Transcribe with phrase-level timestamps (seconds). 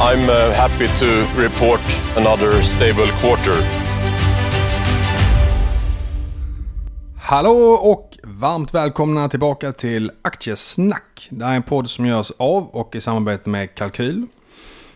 [0.00, 1.06] I'm uh, happy to
[1.42, 1.80] report
[2.16, 3.54] another stable quarter.
[7.18, 11.28] Hallå och varmt välkomna tillbaka till Aktiesnack.
[11.30, 14.26] Det här är en podd som görs av och i samarbete med Kalkyl.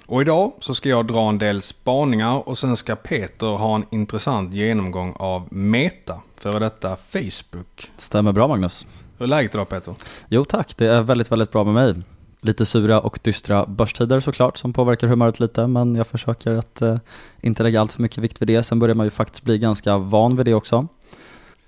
[0.06, 3.84] Och idag så ska jag dra en del spaningar och sen ska Peter ha en
[3.90, 7.90] intressant genomgång av Meta, före detta Facebook.
[7.96, 8.86] Stämmer bra Magnus.
[9.18, 9.94] Hur är läget idag Peter?
[10.28, 11.94] Jo tack, det är väldigt, väldigt bra med mig.
[12.42, 16.96] Lite sura och dystra börstider såklart som påverkar humöret lite men jag försöker att eh,
[17.40, 18.62] inte lägga allt för mycket vikt vid det.
[18.62, 20.86] Sen börjar man ju faktiskt bli ganska van vid det också.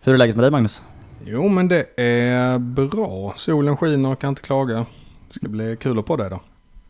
[0.01, 0.83] Hur är läget med dig Magnus?
[1.27, 3.35] Jo men det är bra.
[3.37, 4.87] Solen skiner och kan inte klaga.
[5.29, 6.41] Det ska bli kul på det då.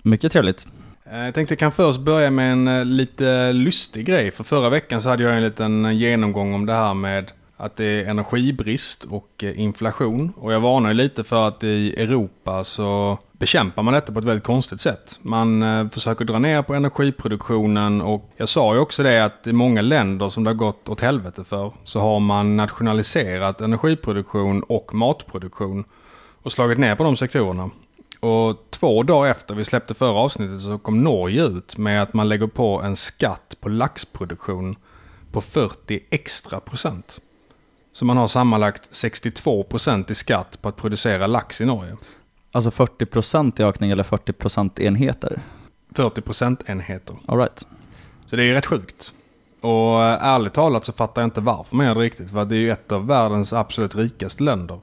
[0.03, 0.67] Mycket trevligt.
[1.05, 4.31] Eh, Jag tänkte jag kan först börja med en eh, lite lustig grej.
[4.31, 7.85] För förra veckan så hade jag en liten genomgång om det här med att det
[7.85, 10.33] är energibrist och eh, inflation.
[10.37, 14.25] Och jag varnar ju lite för att i Europa så bekämpar man detta på ett
[14.25, 15.19] väldigt konstigt sätt.
[15.23, 19.53] Man eh, försöker dra ner på energiproduktionen och jag sa ju också det att i
[19.53, 24.95] många länder som det har gått åt helvete för så har man nationaliserat energiproduktion och
[24.95, 25.85] matproduktion
[26.43, 27.71] och slagit ner på de sektorerna.
[28.21, 32.29] Och två dagar efter vi släppte förra avsnittet så kom Norge ut med att man
[32.29, 34.77] lägger på en skatt på laxproduktion
[35.33, 37.21] på 40 extra procent.
[37.93, 41.97] Så man har sammanlagt 62 procent i skatt på att producera lax i Norge.
[42.53, 45.41] Alltså 40% i ökning eller 40% enheter?
[45.95, 47.17] 40 procentenheter.
[47.27, 47.67] All right.
[48.27, 49.13] Så det är ju rätt sjukt.
[49.61, 52.31] Och eh, ärligt talat så fattar jag inte varför det riktigt.
[52.31, 54.81] För det är ju ett av världens absolut rikaste länder.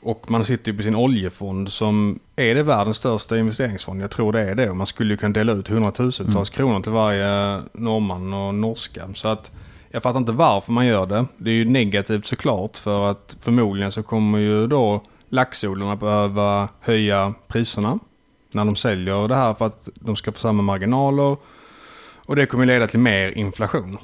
[0.00, 4.02] Och man sitter ju på sin oljefond som är det världens största investeringsfond.
[4.02, 4.70] Jag tror det är det.
[4.70, 9.08] Och man skulle ju kunna dela ut hundratusentals kronor till varje norrman och norska.
[9.14, 9.52] Så att
[9.90, 11.26] jag fattar inte varför man gör det.
[11.36, 12.76] Det är ju negativt såklart.
[12.76, 17.98] För att förmodligen så kommer ju då laxodlarna behöva höja priserna.
[18.52, 21.36] När de säljer det här för att de ska få samma marginaler.
[22.26, 23.98] Och det kommer leda till mer inflation.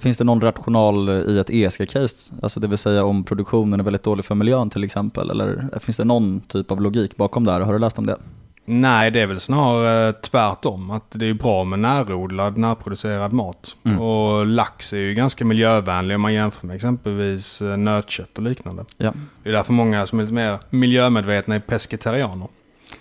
[0.00, 2.34] Finns det någon rational eh, i ett ESG-case?
[2.42, 5.30] Alltså det vill säga om produktionen är väldigt dålig för miljön till exempel?
[5.30, 7.60] Eller finns det någon typ av logik bakom det här?
[7.60, 8.16] Har du läst om det?
[8.68, 10.90] Nej, det är väl snarare tvärtom.
[10.90, 13.76] Att det är bra med närodlad, närproducerad mat.
[13.84, 14.00] Mm.
[14.00, 18.84] Och lax är ju ganska miljövänlig om man jämför med exempelvis eh, nötkött och liknande.
[18.96, 19.12] Ja.
[19.42, 22.48] Det är därför många som är lite mer miljömedvetna är pescetarianer.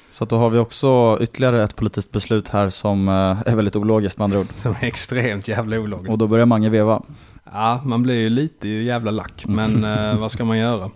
[0.09, 3.13] Så då har vi också ytterligare ett politiskt beslut här som eh,
[3.45, 4.47] är väldigt ologiskt med andra ord.
[4.47, 6.11] Som är extremt jävla ologiskt.
[6.13, 7.01] Och då börjar Mange veva.
[7.53, 9.43] Ja, man blir ju lite jävla lack.
[9.45, 10.91] Men eh, vad ska man göra?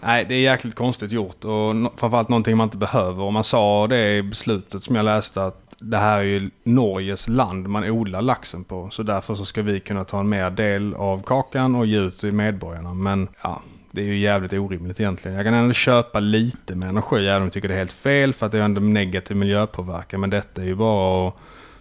[0.00, 3.22] Nej, det är jäkligt konstigt gjort och no- framförallt någonting man inte behöver.
[3.22, 7.28] Och man sa det i beslutet som jag läste att det här är ju Norges
[7.28, 8.88] land man odlar laxen på.
[8.90, 12.18] Så därför så ska vi kunna ta en mer del av kakan och ge ut
[12.18, 12.94] till medborgarna.
[12.94, 15.36] Men ja, det är ju jävligt orimligt egentligen.
[15.36, 18.34] Jag kan ändå köpa lite med energi även om jag tycker det är helt fel
[18.34, 20.20] för att det är ändå negativ miljöpåverkan.
[20.20, 21.34] Men detta är ju bara att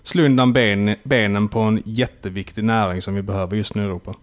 [0.03, 4.13] slå undan ben, benen på en jätteviktig näring som vi behöver just nu i Europa.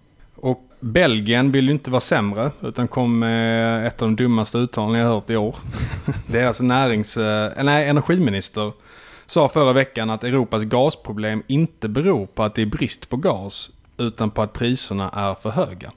[0.44, 5.04] Och Belgien vill ju inte vara sämre utan kom med ett av de dummaste uttalandena
[5.04, 5.56] jag hört i år.
[6.26, 8.72] Deras närings, eh, nej, energiminister
[9.26, 13.70] sa förra veckan att Europas gasproblem inte beror på att det är brist på gas
[13.96, 15.92] utan på att priserna är för höga.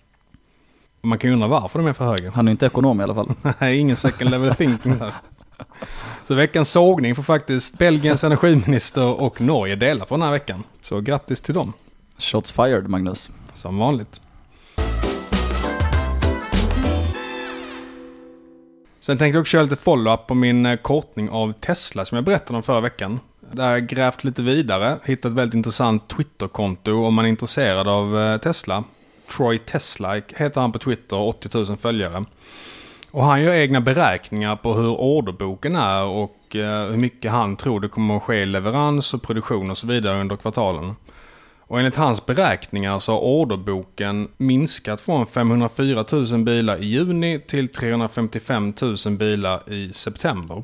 [1.02, 2.32] Och man kan ju undra varför de är för höga.
[2.32, 3.34] Han är inte ekonom i alla fall.
[3.60, 5.14] Nej, ingen second level thinking där.
[6.24, 10.64] Så veckans sågning får faktiskt Belgiens energiminister och Norge dela på den här veckan.
[10.82, 11.74] Så grattis till dem,
[12.18, 13.32] Shots fired Magnus.
[13.54, 14.22] som vanligt.
[19.08, 22.26] Sen tänkte jag också köra lite follow-up på min eh, kortning av Tesla som jag
[22.26, 23.20] berättade om förra veckan.
[23.52, 27.88] Där har jag grävt lite vidare, hittat ett väldigt intressant Twitter-konto om man är intresserad
[27.88, 28.84] av eh, Tesla.
[29.38, 32.26] Troy Tesla heter han på Twitter, 80 000 följare.
[33.12, 37.80] Och han gör egna beräkningar på hur orderboken är och eh, hur mycket han tror
[37.80, 40.96] det kommer att ske leverans och produktion och så vidare under kvartalen.
[41.68, 47.68] Och enligt hans beräkningar så har orderboken minskat från 504 000 bilar i juni till
[47.68, 48.74] 355
[49.06, 50.64] 000 bilar i september.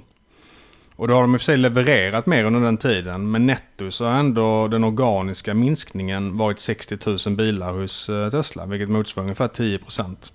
[0.95, 3.91] Och då har de i och för sig levererat mer under den tiden, men netto
[3.91, 6.97] så har ändå den organiska minskningen varit 60
[7.27, 10.31] 000 bilar hos eh, Tesla, vilket motsvarar ungefär 10 procent.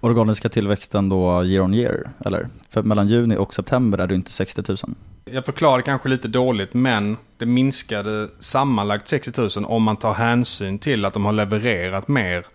[0.00, 2.48] Organiska tillväxten då year on year, eller?
[2.68, 4.76] För mellan juni och september är det inte 60 000.
[5.32, 10.78] Jag förklarar kanske lite dåligt, men det minskade sammanlagt 60 000 om man tar hänsyn
[10.78, 12.46] till att de har levererat mer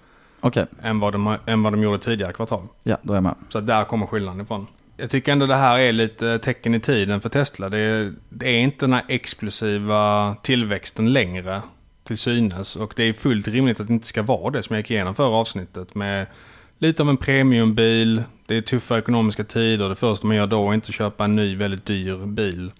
[0.41, 2.67] Okej, än vad de, än vad de gjorde tidigare kvartal.
[2.83, 3.35] ja då är jag med.
[3.49, 4.67] Så där kommer skillnaden ifrån.
[4.97, 7.69] Jag tycker ändå det här är lite tecken i tiden för Tesla.
[7.69, 11.61] Det är, det är inte den här explosiva tillväxten längre
[12.03, 12.75] till synes.
[12.75, 15.15] Och det är fullt rimligt att det inte ska vara det som jag gick igenom
[15.15, 15.95] förra avsnittet.
[15.95, 16.27] Med
[16.77, 19.89] lite av en premiumbil, det är tuffa ekonomiska tider.
[19.89, 22.71] Det första man gör då är inte att köpa en ny väldigt dyr bil.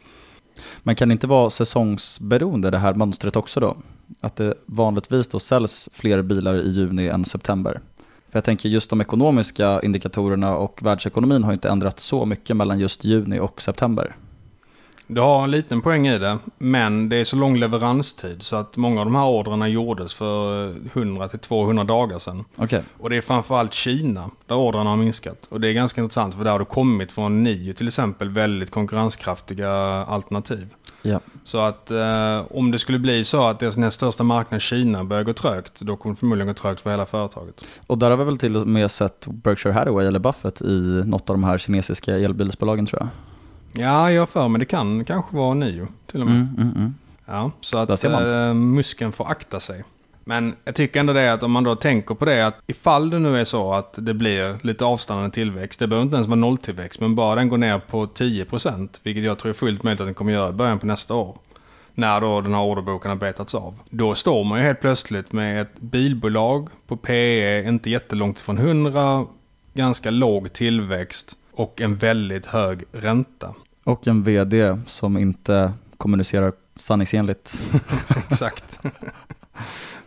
[0.83, 3.77] Men kan det inte vara säsongsberoende det här mönstret också då?
[4.21, 7.81] Att det vanligtvis då säljs fler bilar i juni än september?
[8.29, 12.79] För jag tänker just de ekonomiska indikatorerna och världsekonomin har inte ändrat så mycket mellan
[12.79, 14.15] just juni och september.
[15.07, 18.77] Du har en liten poäng i det, men det är så lång leveranstid så att
[18.77, 22.45] många av de här orderna gjordes för 100-200 dagar sedan.
[22.55, 25.45] Okej, Och det är framförallt Kina där ordrarna har minskat.
[25.49, 28.71] Och det är ganska intressant för där har det kommit från NIO till exempel väldigt
[28.71, 29.71] konkurrenskraftiga
[30.05, 30.67] alternativ.
[31.01, 31.19] ja.
[31.43, 35.23] Så att eh, om det skulle bli så att deras näst största marknad Kina börjar
[35.23, 37.65] gå trögt, då kommer det förmodligen gå trögt för hela företaget.
[37.87, 41.29] Och där har vi väl till och med sett Berkshire Hathaway eller Buffett i något
[41.29, 43.09] av de här kinesiska elbilsbolagen tror jag.
[43.77, 46.35] Ja, jag för mig det kan kanske vara NIO till och med.
[46.35, 46.95] Mm, mm, mm.
[47.25, 49.83] Ja, så att eh, muskeln får akta sig.
[50.27, 53.19] Men jag tycker ändå det att om man då tänker på det att ifall det
[53.19, 56.99] nu är så att det blir lite avstannande tillväxt, det behöver inte ens vara nolltillväxt,
[56.99, 60.13] men bara den går ner på 10%, vilket jag tror är fullt möjligt att den
[60.13, 61.37] kommer göra i början på nästa år.
[61.93, 63.79] När då den här orderboken har betats av.
[63.89, 69.25] Då står man ju helt plötsligt med ett bilbolag på PE, inte jättelångt ifrån 100,
[69.73, 73.53] ganska låg tillväxt och en väldigt hög ränta.
[73.85, 77.61] Och en vd som inte kommunicerar sanningsenligt.
[78.29, 78.79] Exakt.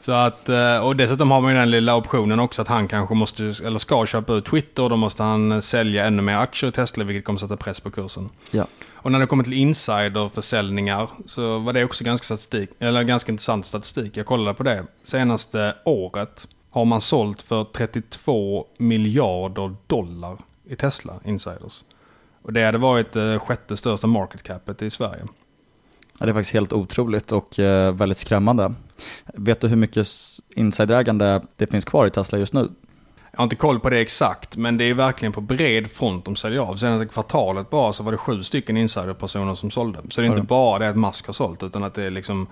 [0.00, 3.14] Så att, eh, och dessutom har man ju den lilla optionen också att han kanske
[3.14, 6.72] måste, eller ska köpa ut Twitter och då måste han sälja ännu mer aktier i
[6.72, 8.30] Tesla vilket kommer sätta press på kursen.
[8.50, 8.66] Ja.
[8.92, 13.66] Och när det kommer till insiderförsäljningar så var det också ganska, statistik, eller ganska intressant
[13.66, 14.16] statistik.
[14.16, 14.86] Jag kollade på det.
[15.04, 20.36] Senaste året har man sålt för 32 miljarder dollar
[20.68, 21.82] i Tesla insiders.
[22.42, 25.22] Och det hade varit det sjätte största market capet i Sverige.
[26.18, 28.74] Ja, det är faktiskt helt otroligt och eh, väldigt skrämmande.
[29.34, 30.06] Vet du hur mycket
[30.54, 32.68] insiderägande det finns kvar i Tesla just nu?
[33.30, 36.36] Jag har inte koll på det exakt, men det är verkligen på bred front de
[36.36, 36.76] säljer av.
[36.76, 39.98] Senaste kvartalet bara så var det sju stycken insiderpersoner som sålde.
[40.08, 42.46] Så det är inte bara det att Musk har sålt, utan att det är liksom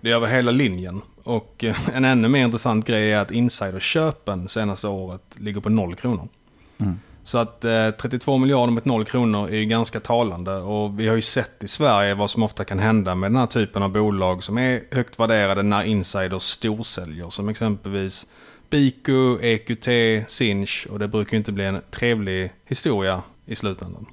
[0.00, 1.02] det är över hela linjen.
[1.22, 5.94] Och eh, en ännu mer intressant grej är att insiderköpen senaste året ligger på noll
[5.94, 6.28] kronor.
[7.24, 11.16] Så att eh, 32 miljarder mot 0 kronor är ju ganska talande och vi har
[11.16, 14.44] ju sett i Sverige vad som ofta kan hända med den här typen av bolag
[14.44, 18.26] som är högt värderade när insiders storsäljer som exempelvis
[18.70, 19.88] Bico, EQT,
[20.30, 24.06] Sinch och det brukar ju inte bli en trevlig historia i slutändan.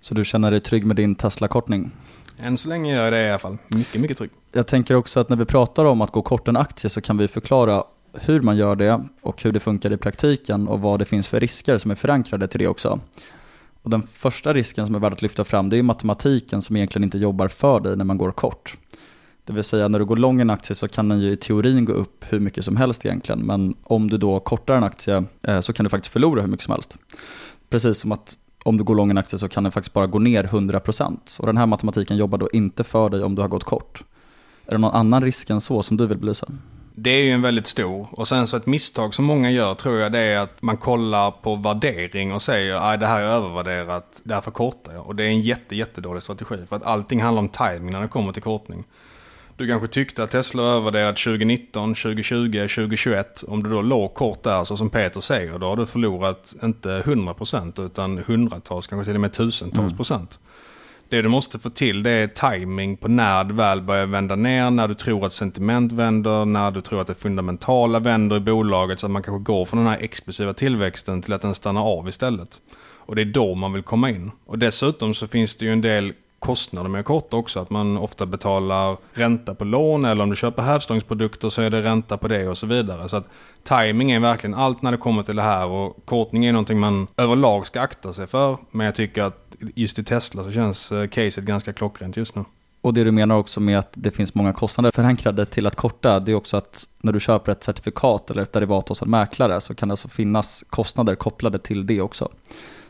[0.00, 1.90] Så du känner dig trygg med din Tesla-kortning?
[2.38, 3.58] Än så länge gör jag det i alla fall.
[3.68, 4.30] Mycket, mycket trygg.
[4.52, 7.18] Jag tänker också att när vi pratar om att gå kort en aktie så kan
[7.18, 11.04] vi förklara hur man gör det och hur det funkar i praktiken och vad det
[11.04, 13.00] finns för risker som är förankrade till det också.
[13.82, 17.04] Och den första risken som är värd att lyfta fram det är matematiken som egentligen
[17.04, 18.76] inte jobbar för dig när man går kort.
[19.44, 21.84] Det vill säga när du går lång en aktie så kan den ju i teorin
[21.84, 25.60] gå upp hur mycket som helst egentligen men om du då kortar en aktie eh,
[25.60, 26.96] så kan du faktiskt förlora hur mycket som helst.
[27.68, 30.18] Precis som att om du går lång en aktie så kan den faktiskt bara gå
[30.18, 33.64] ner 100% och den här matematiken jobbar då inte för dig om du har gått
[33.64, 34.04] kort.
[34.66, 36.46] Är det någon annan risk än så som du vill belysa?
[37.00, 38.08] Det är ju en väldigt stor.
[38.10, 41.30] Och sen så ett misstag som många gör tror jag det är att man kollar
[41.30, 45.06] på värdering och säger att det här är övervärderat, därför kortar jag.
[45.06, 46.66] Och det är en jätte, jättedålig strategi.
[46.68, 48.84] För att allting handlar om timing när det kommer till kortning.
[49.56, 53.44] Du kanske tyckte att Tesla övervärderat 2019, 2020, 2021.
[53.48, 56.88] Om du då låg kort där, så som Peter säger, då har du förlorat inte
[56.88, 60.38] 100% utan hundratals, kanske till och med tusentals procent.
[61.10, 64.70] Det du måste få till det är timing på när det väl börjar vända ner,
[64.70, 69.00] när du tror att sentiment vänder, när du tror att det fundamentala vänder i bolaget
[69.00, 72.08] så att man kanske går från den här explosiva tillväxten till att den stannar av
[72.08, 72.60] istället.
[73.08, 74.30] Och det är då man vill komma in.
[74.46, 77.60] Och dessutom så finns det ju en del kostnader med att korta också.
[77.60, 81.82] Att man ofta betalar ränta på lån eller om du köper hävstångsprodukter så är det
[81.82, 83.08] ränta på det och så vidare.
[83.08, 83.28] Så att
[83.62, 87.06] timing är verkligen allt när det kommer till det här och kortning är någonting man
[87.16, 88.56] överlag ska akta sig för.
[88.70, 92.44] Men jag tycker att just i Tesla så känns eh, caset ganska klockrent just nu.
[92.80, 96.20] Och det du menar också med att det finns många kostnader förankrade till att korta,
[96.20, 99.60] det är också att när du köper ett certifikat eller ett derivat hos en mäklare
[99.60, 102.28] så kan det alltså finnas kostnader kopplade till det också.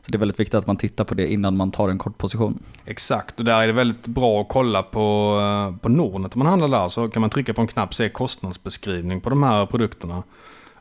[0.09, 2.19] Så det är väldigt viktigt att man tittar på det innan man tar en kort
[2.19, 2.59] position.
[2.85, 6.35] Exakt, och där är det väldigt bra att kolla på, eh, på Nordnet.
[6.35, 9.43] Om man handlar där så kan man trycka på en knapp se kostnadsbeskrivning på de
[9.43, 10.23] här produkterna.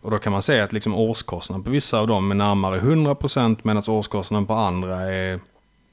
[0.02, 3.58] Och då kan man se att liksom årskostnaden på vissa av dem är närmare 100%
[3.64, 5.40] medan årskostnaden på andra är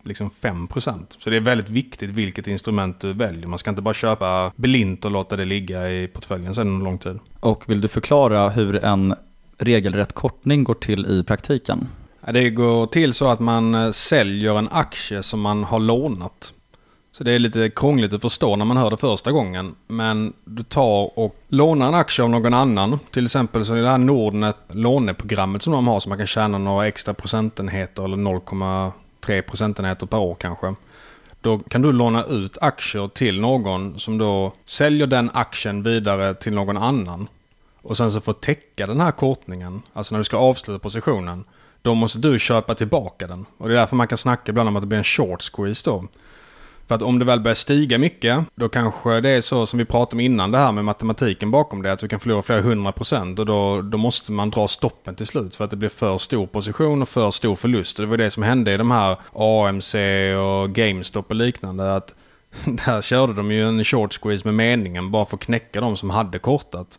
[0.04, 1.16] liksom 5%.
[1.18, 3.46] Så det är väldigt viktigt vilket instrument du väljer.
[3.46, 6.98] Man ska inte bara köpa blint och låta det ligga i portföljen sedan en lång
[6.98, 7.18] tid.
[7.40, 9.14] Och vill du förklara hur en
[9.58, 11.88] regelrätt kortning går till i praktiken?
[12.32, 16.52] Det går till så att man eh, säljer en aktie som man har lånat.
[17.12, 19.74] Så det är lite krångligt att förstå när man hör det första gången.
[19.86, 22.98] Men du tar och lånar en aktie av någon annan.
[23.10, 26.58] Till exempel så är det här Nordnet låneprogrammet som de har så man kan tjäna
[26.58, 30.74] några extra procentenheter eller 0,3 procentenheter per år kanske.
[31.40, 36.54] Då kan du låna ut aktier till någon som då säljer den aktien vidare till
[36.54, 37.28] någon annan.
[37.82, 41.44] Och sen så får täcka den här kortningen, alltså när du ska avsluta positionen,
[41.84, 43.46] då måste du köpa tillbaka den.
[43.58, 45.90] Och det är därför man kan snacka ibland om att det blir en short squeeze
[45.90, 46.04] då.
[46.86, 49.84] För att om det väl börjar stiga mycket, då kanske det är så som vi
[49.84, 52.92] pratade om innan det här med matematiken bakom det, att du kan förlora flera hundra
[52.92, 56.18] procent och då, då måste man dra stoppen till slut för att det blir för
[56.18, 57.98] stor position och för stor förlust.
[57.98, 59.94] Och det var det som hände i de här AMC
[60.34, 61.96] och GameStop och liknande.
[61.96, 62.14] att
[62.64, 66.10] Där körde de ju en short squeeze med meningen bara för att knäcka de som
[66.10, 66.98] hade kortat.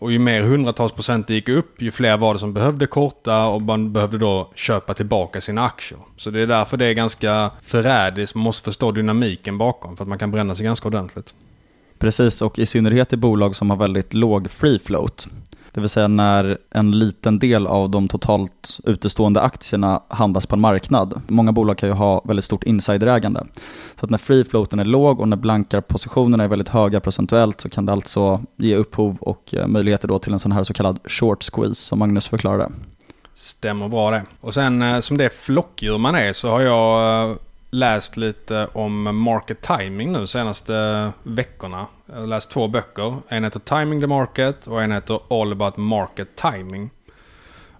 [0.00, 3.46] Och ju mer hundratals procent det gick upp, ju fler var det som behövde korta
[3.46, 6.00] och man behövde då köpa tillbaka sina aktier.
[6.16, 10.08] Så det är därför det är ganska förrädiskt, man måste förstå dynamiken bakom för att
[10.08, 11.34] man kan bränna sig ganska ordentligt.
[11.98, 15.28] Precis, och i synnerhet i bolag som har väldigt låg free float.
[15.72, 20.60] Det vill säga när en liten del av de totalt utestående aktierna handlas på en
[20.60, 21.22] marknad.
[21.28, 23.46] Många bolag kan ju ha väldigt stort insiderägande.
[24.00, 27.68] Så att när free floaten är låg och när blankarpositionerna är väldigt höga procentuellt så
[27.68, 30.98] kan det alltså ge upphov och eh, möjligheter då till en sån här så kallad
[31.04, 32.70] short squeeze som Magnus förklarade.
[33.34, 34.22] Stämmer bra det.
[34.40, 37.36] Och sen eh, som det flockdjur man är så har jag eh,
[37.70, 41.86] läst lite om market timing nu senaste veckorna.
[42.06, 43.16] Jag har läst två böcker.
[43.28, 46.90] En heter Timing the Market och en heter All about Market Timing.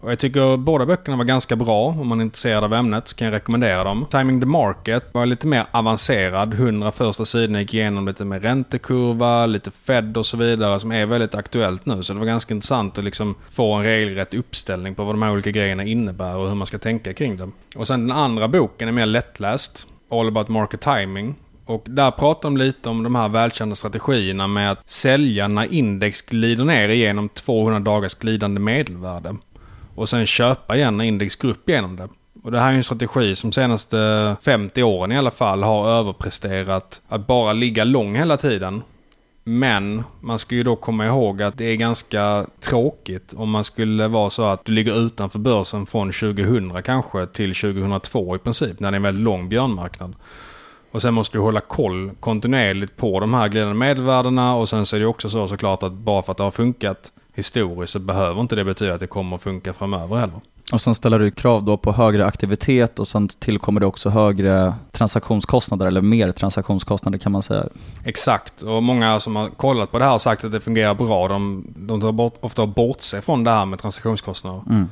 [0.01, 1.87] Och jag tycker båda böckerna var ganska bra.
[1.87, 4.07] Om man är intresserad av ämnet så kan jag rekommendera dem.
[4.11, 6.55] Timing the Market var lite mer avancerad.
[6.55, 11.07] 100 första sidorna gick igenom lite med räntekurva, lite Fed och så vidare som är
[11.07, 12.03] väldigt aktuellt nu.
[12.03, 15.33] Så det var ganska intressant att liksom få en regelrätt uppställning på vad de här
[15.33, 17.53] olika grejerna innebär och hur man ska tänka kring dem.
[17.77, 19.87] Och sen den andra boken är mer lättläst.
[20.11, 21.35] All about market timing.
[21.65, 26.23] Och där pratar de lite om de här välkända strategierna med att sälja när index
[26.23, 29.37] glider ner igenom 200 dagars glidande medelvärde.
[29.95, 32.09] Och sen köpa igen när index går upp genom det.
[32.43, 37.03] Och det här är en strategi som senaste 50 åren i alla fall har överpresterat
[37.09, 38.83] att bara ligga lång hela tiden.
[39.45, 44.09] Men man ska ju då komma ihåg att det är ganska tråkigt om man skulle
[44.09, 48.91] vara så att du ligger utanför börsen från 2000 kanske till 2002 i princip, när
[48.91, 50.15] det är en väldigt lång björnmarknad.
[50.91, 54.97] Och sen måste du hålla koll kontinuerligt på de här glidande medelvärdena och sen så
[54.97, 58.41] är det också så såklart att bara för att det har funkat historiskt så behöver
[58.41, 60.41] inte det betyda att det kommer att funka framöver heller.
[60.73, 64.75] Och sen ställer du krav då på högre aktivitet och sen tillkommer det också högre
[64.93, 67.65] transaktionskostnader eller mer transaktionskostnader kan man säga.
[68.05, 71.29] Exakt, och många som har kollat på det här har sagt att det fungerar bra.
[71.29, 74.63] De, de tar bort, ofta bort sig från det här med transaktionskostnader.
[74.69, 74.89] Mm.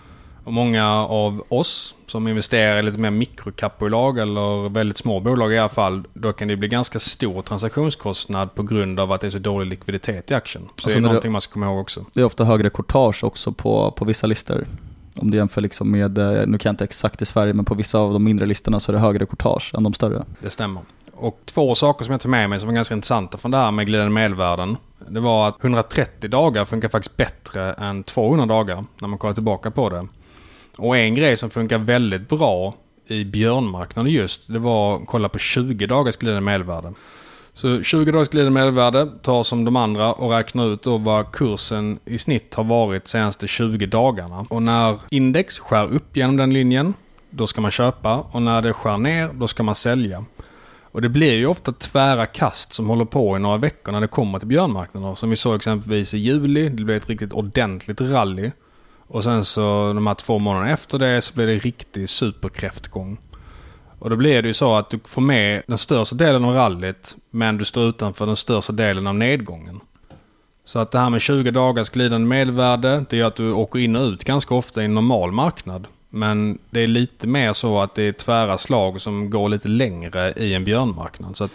[0.49, 5.59] Och många av oss som investerar i lite mer mikrokapbolag eller väldigt små bolag i
[5.59, 6.03] alla fall.
[6.15, 9.67] Då kan det bli ganska stor transaktionskostnad på grund av att det är så dålig
[9.67, 10.65] likviditet i aktien.
[10.65, 12.05] Så alltså det är någonting man ska komma ihåg också.
[12.15, 14.65] Det är ofta högre courtage också på, på vissa listor.
[15.21, 17.75] Om du jämför liksom med, eh, nu kan jag inte exakt i Sverige, men på
[17.75, 20.25] vissa av de mindre listorna så är det högre courtage än de större.
[20.41, 20.83] Det stämmer.
[21.15, 23.71] Och två saker som jag tog med mig som var ganska intressanta från det här
[23.71, 24.77] med glidande medelvärden.
[25.09, 29.71] Det var att 130 dagar funkar faktiskt bättre än 200 dagar när man kollar tillbaka
[29.71, 30.07] på det.
[30.79, 32.75] Och en grej som funkar väldigt bra
[33.07, 36.93] i björnmarknaden just, det var att kolla på 20 dagars glidande medelvärde.
[37.55, 41.99] Så 20 dagars glidande medelvärde tar som de andra och räknar ut då vad kursen
[42.05, 44.47] i snitt har varit de senaste 20 dagarna.
[44.51, 46.95] Och när index skär upp genom den linjen,
[47.31, 48.17] då ska man köpa.
[48.31, 50.25] Och när det skär ner, då ska man sälja.
[50.83, 54.09] Och det blir ju ofta tvära kast som håller på i några veckor när det
[54.09, 55.15] kommer till björnmarknader.
[55.15, 58.51] Som vi såg exempelvis i juli, det blev ett riktigt ordentligt rally.
[59.09, 63.19] Och sen så de här två månaderna efter det så blev det riktig superkräftgång.
[63.99, 67.17] Och då blir det ju så att du får med den största delen av rallyt
[67.31, 69.81] men du står utanför den största delen av nedgången.
[70.65, 73.97] Så att det här med 20 dagars glidande medelvärde, det gör att du åker in
[73.97, 75.87] och ut ganska ofta i en normal marknad.
[76.11, 80.33] Men det är lite mer så att det är tvära slag som går lite längre
[80.37, 81.37] i en björnmarknad.
[81.37, 81.51] Så att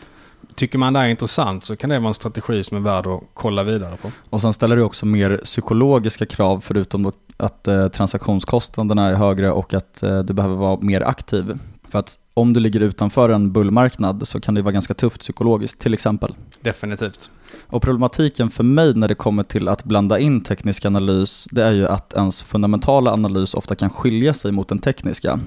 [0.55, 3.23] tycker man det är intressant så kan det vara en strategi som är värd att
[3.33, 4.11] kolla vidare på.
[4.29, 7.11] Och sen ställer det också mer psykologiska krav förutom
[7.43, 11.59] att eh, transaktionskostnaderna är högre och att eh, du behöver vara mer aktiv.
[11.89, 15.79] För att om du ligger utanför en bullmarknad så kan det vara ganska tufft psykologiskt
[15.79, 16.35] till exempel.
[16.61, 17.31] Definitivt.
[17.67, 21.71] Och problematiken för mig när det kommer till att blanda in teknisk analys, det är
[21.71, 25.39] ju att ens fundamentala analys ofta kan skilja sig mot den tekniska.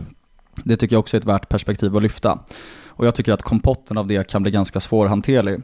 [0.64, 2.38] Det tycker jag också är ett värt perspektiv att lyfta.
[2.86, 5.60] Och jag tycker att kompotten av det kan bli ganska svårhanterlig.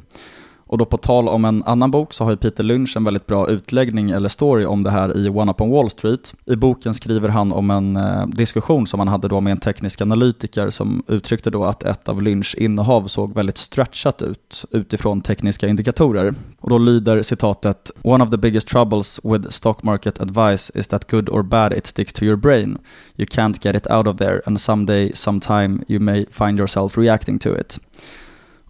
[0.72, 3.26] Och då på tal om en annan bok så har ju Peter Lynch en väldigt
[3.26, 6.34] bra utläggning eller story om det här i One Up on Wall Street.
[6.46, 10.00] I boken skriver han om en eh, diskussion som han hade då med en teknisk
[10.00, 15.68] analytiker som uttryckte då att ett av Lynchs innehav såg väldigt stretchat ut utifrån tekniska
[15.68, 16.34] indikatorer.
[16.60, 21.10] Och då lyder citatet “One of the biggest troubles with stock market advice is that
[21.10, 22.78] good or bad it sticks to your brain.
[23.16, 27.38] You can't get it out of there and someday, sometime you may find yourself reacting
[27.38, 27.78] to it.”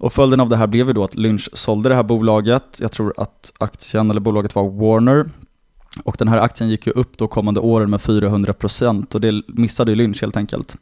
[0.02, 2.78] Och följden av det här blev ju då att Lynch sålde det här bolaget.
[2.80, 5.30] Jag tror att aktien eller bolaget var Warner.
[6.04, 9.92] Och den här aktien gick ju upp då kommande åren med 400% och det missade
[9.92, 10.76] ju Lynch helt enkelt.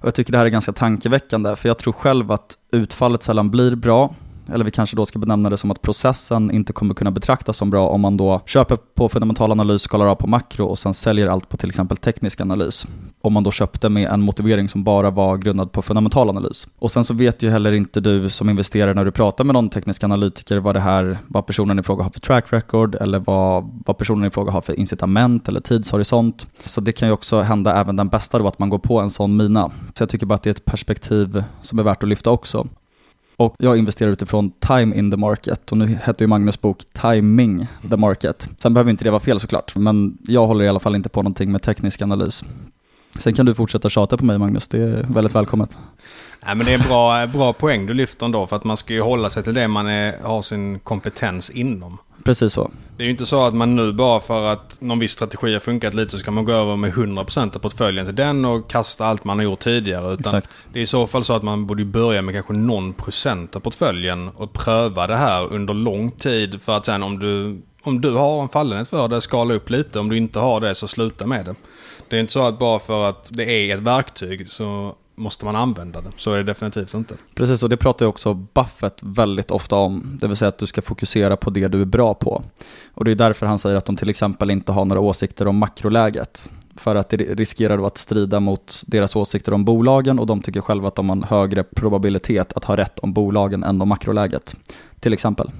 [0.00, 3.50] Och jag tycker det här är ganska tankeväckande för jag tror själv att utfallet sällan
[3.50, 4.14] blir bra
[4.48, 7.70] eller vi kanske då ska benämna det som att processen inte kommer kunna betraktas som
[7.70, 11.26] bra om man då köper på fundamental analys, skalar av på makro och sen säljer
[11.26, 12.86] allt på till exempel teknisk analys.
[13.20, 16.68] Om man då köpte med en motivering som bara var grundad på fundamental analys.
[16.78, 19.68] Och sen så vet ju heller inte du som investerare när du pratar med någon
[19.68, 23.70] teknisk analytiker vad det här, vad personen i fråga har för track record eller vad,
[23.86, 26.46] vad personen i fråga har för incitament eller tidshorisont.
[26.64, 29.10] Så det kan ju också hända även den bästa då att man går på en
[29.10, 29.70] sån mina.
[29.94, 32.66] Så jag tycker bara att det är ett perspektiv som är värt att lyfta också.
[33.40, 37.66] Och jag investerar utifrån time in the market och nu heter ju Magnus bok Timing
[37.90, 38.48] the market.
[38.58, 41.22] Sen behöver inte det vara fel såklart, men jag håller i alla fall inte på
[41.22, 42.44] någonting med teknisk analys.
[43.18, 45.76] Sen kan du fortsätta tjata på mig Magnus, det är väldigt välkommet.
[46.46, 48.92] Nej, men det är en bra, bra poäng du lyfter ändå för att man ska
[48.92, 51.98] ju hålla sig till det man är, har sin kompetens inom.
[52.24, 52.70] Precis så.
[52.96, 55.60] Det är ju inte så att man nu bara för att någon viss strategi har
[55.60, 59.06] funkat lite så kan man gå över med 100% av portföljen till den och kasta
[59.06, 60.12] allt man har gjort tidigare.
[60.12, 60.68] Utan Exakt.
[60.72, 63.60] Det är i så fall så att man borde börja med kanske någon procent av
[63.60, 68.10] portföljen och pröva det här under lång tid för att sen om du, om du
[68.10, 69.98] har en fallenhet för det, skala upp lite.
[69.98, 71.54] Om du inte har det så sluta med det.
[72.08, 75.56] Det är inte så att bara för att det är ett verktyg så måste man
[75.56, 76.10] använda det.
[76.16, 77.14] Så är det definitivt inte.
[77.34, 80.18] Precis, och det pratar ju också Buffett väldigt ofta om.
[80.20, 82.42] Det vill säga att du ska fokusera på det du är bra på.
[82.94, 85.56] Och det är därför han säger att de till exempel inte har några åsikter om
[85.56, 86.50] makroläget.
[86.76, 90.60] För att det riskerar då att strida mot deras åsikter om bolagen och de tycker
[90.60, 94.56] själva att de har en högre probabilitet att ha rätt om bolagen än om makroläget.
[95.00, 95.50] Till exempel.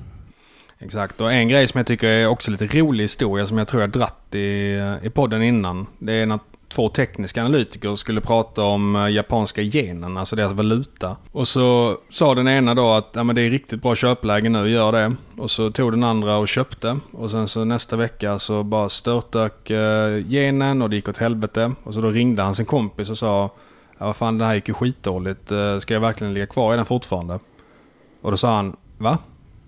[0.82, 3.82] Exakt, och en grej som jag tycker är också lite rolig historia som jag tror
[3.82, 5.86] jag dratt i, i podden innan.
[5.98, 11.16] Det är att två tekniska analytiker skulle prata om eh, japanska yenen, alltså deras valuta.
[11.32, 14.68] Och så sa den ena då att ja, men det är riktigt bra köpläge nu,
[14.68, 15.14] gör det.
[15.36, 16.98] Och så tog den andra och köpte.
[17.12, 21.72] Och sen så nästa vecka så bara störtdök eh, yenen och det gick åt helvete.
[21.84, 23.50] Och så då ringde han sin kompis och sa
[23.98, 25.52] ja, vad fan det här gick ju skitdåligt.
[25.52, 27.38] Eh, ska jag verkligen ligga kvar i den fortfarande?
[28.22, 29.18] Och då sa han va?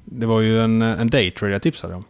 [0.04, 2.04] Det var ju en, en daytrade jag tipsade om.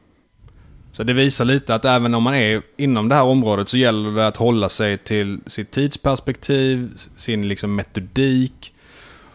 [0.93, 4.11] Så det visar lite att även om man är inom det här området så gäller
[4.11, 8.75] det att hålla sig till sitt tidsperspektiv, sin liksom metodik.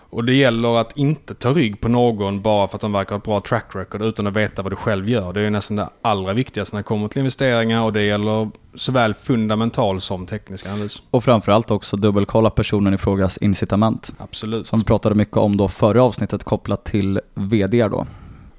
[0.10, 3.18] Och det gäller att inte ta rygg på någon bara för att de verkar ha
[3.18, 5.34] ett bra track record utan att veta vad du själv gör.
[5.34, 8.50] Det är ju nästan det allra viktigaste när det kommer till investeringar och det gäller
[8.76, 11.02] såväl fundamental som teknisk analys.
[11.12, 14.14] Och framförallt också dubbelkolla personen i frågas incitament.
[14.18, 14.68] Absolut.
[14.68, 18.06] Som vi pratade mycket om då förra avsnittet kopplat till VD då.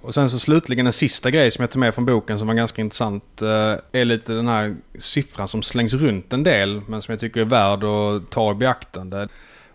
[0.09, 2.55] Och sen så slutligen en sista grej som jag tog med från boken som var
[2.55, 3.43] ganska intressant.
[3.43, 7.41] Eh, är lite den här siffran som slängs runt en del men som jag tycker
[7.41, 9.29] är värd att ta i beaktande.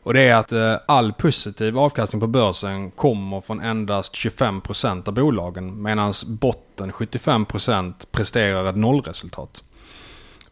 [0.03, 5.13] Och det är att eh, all positiv avkastning på börsen kommer från endast 25% av
[5.13, 9.63] bolagen medan botten 75% presterar ett nollresultat.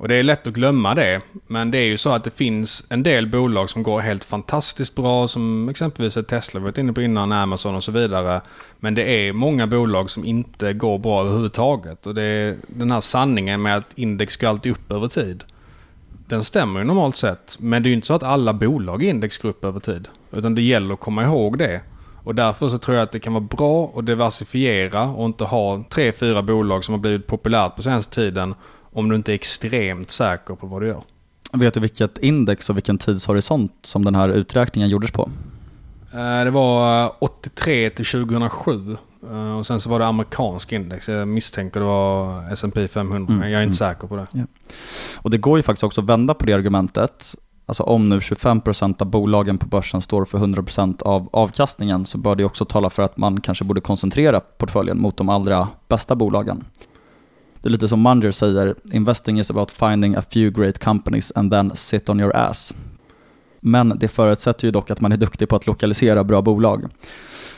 [0.02, 1.22] Och det är lätt att glömma det.
[1.48, 4.96] Men det är ju så att det finns en del bolag som går helt fantastiskt
[4.96, 5.28] bra.
[5.28, 8.42] Som exempelvis är Tesla, vi varit inne på innan, Amazon och så vidare.
[8.80, 12.08] Men det är många bolag som inte går bra överhuvudtaget.
[12.08, 15.44] Och det är den här sanningen med att index går alltid upp över tid.
[16.28, 17.58] Den stämmer ju normalt sett.
[17.60, 20.08] Men det är ju inte så att alla bolag i index går upp över tid.
[20.32, 21.82] Utan det gäller att komma ihåg det.
[22.24, 25.84] Och därför så tror jag att det kan vara bra att diversifiera och inte ha
[25.90, 28.56] tre, fyra bolag som har blivit populärt på senaste tiden
[28.94, 31.04] om du inte är extremt säker på vad du gör.
[31.54, 35.30] Vet du vilket index och vilken tidshorisont som den här uträkningen gjordes på?
[36.14, 38.98] Eh, Det var eh, 83 till 2007.
[39.30, 41.10] Eh, Och sen så var det amerikansk index.
[41.10, 43.18] Jag misstänker det var S&P 500.
[43.18, 43.96] Mm, men jag är inte mm.
[43.96, 44.28] säker på det.
[45.18, 47.36] Och det går ju faktiskt också att vända på det argumentet.
[47.66, 52.36] Alltså om nu 25% av bolagen på börsen står för 100% av avkastningen så bör
[52.36, 56.64] det också tala för att man kanske borde koncentrera portföljen mot de allra bästa bolagen.
[57.62, 61.52] Det är lite som Munger säger, investing is about finding a few great companies and
[61.52, 62.74] then sit on your ass.
[63.60, 66.90] Men det förutsätter ju dock att man är duktig på att lokalisera bra bolag.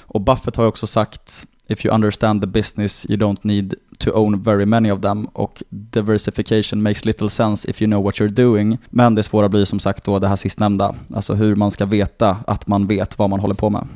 [0.02, 4.12] Och Buffett har ju också sagt If you understand the business you don't need to
[4.12, 8.30] own very many of them och diversification makes little sense if you know what you're
[8.30, 8.78] doing.
[8.90, 12.38] Men det svåra blir som sagt då det här sistnämnda, alltså hur man ska veta
[12.48, 13.88] att man vet vad man håller på med.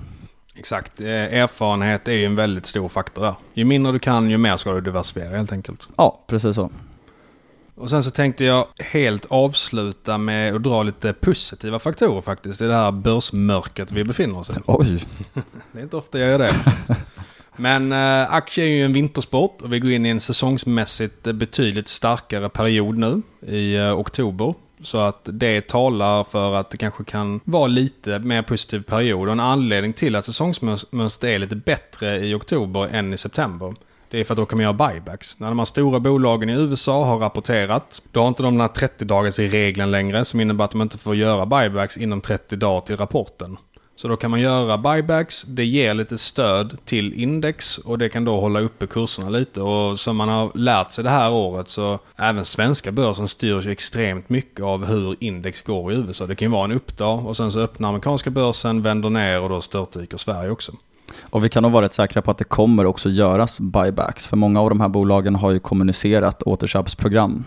[0.58, 1.02] Exakt.
[1.02, 3.36] Eh, Erfarenhet är ju en väldigt stor faktor där.
[3.54, 5.90] Ju mindre du kan, ju mer ska du diversifiera helt enkelt.
[5.98, 6.72] Ja, precis så.
[7.76, 12.62] Och sen så tänkte jag helt avsluta med att dra lite positiva faktorer faktiskt.
[12.62, 14.54] I det här börsmörkret vi befinner oss i.
[14.66, 15.06] Oj,
[15.72, 16.56] Det är inte ofta jag gör det.
[17.56, 21.88] Men eh, aktier är ju en vintersport och vi går in i en säsongsmässigt betydligt
[21.88, 24.54] starkare period nu i eh, oktober.
[24.82, 29.28] Så att det talar för att det kanske kan vara lite mer positiv period.
[29.28, 33.76] Och en anledning till att säsongsmönstret är lite bättre i oktober än i september.
[34.10, 35.40] Det är för att då kan man göra buybacks.
[35.40, 38.68] När de här stora bolagen i USA har rapporterat, då har inte de den här
[38.68, 42.82] 30 dagars regeln längre som innebär att de inte får göra buybacks inom 30 dagar
[42.82, 43.58] till rapporten.
[43.98, 48.26] Så då kan man göra buybacks, det ger lite stöd till index och det kan
[48.26, 49.62] då hålla uppe kurserna lite.
[49.62, 53.72] Och som man har lärt sig det här året så även svenska börsen styrs ju
[53.72, 56.26] extremt mycket av hur index går i USA.
[56.26, 59.50] Det kan ju vara en uppdag och sen så öppnar amerikanska börsen, vänder ner och
[59.50, 60.72] då störtdyker Sverige också.
[61.22, 64.38] och vi kan nog vara rätt säkra på att det kommer också göras buybacks, för
[64.38, 67.46] många av de här bolagen har ju kommunicerat återköpsprogram.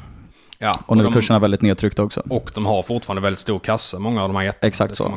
[0.62, 2.22] Ja, Och nu är kurserna väldigt nedtryckta också.
[2.30, 4.68] och de har fortfarande väldigt stor kassa, många av de här jättarna.
[4.68, 5.12] Exakt så.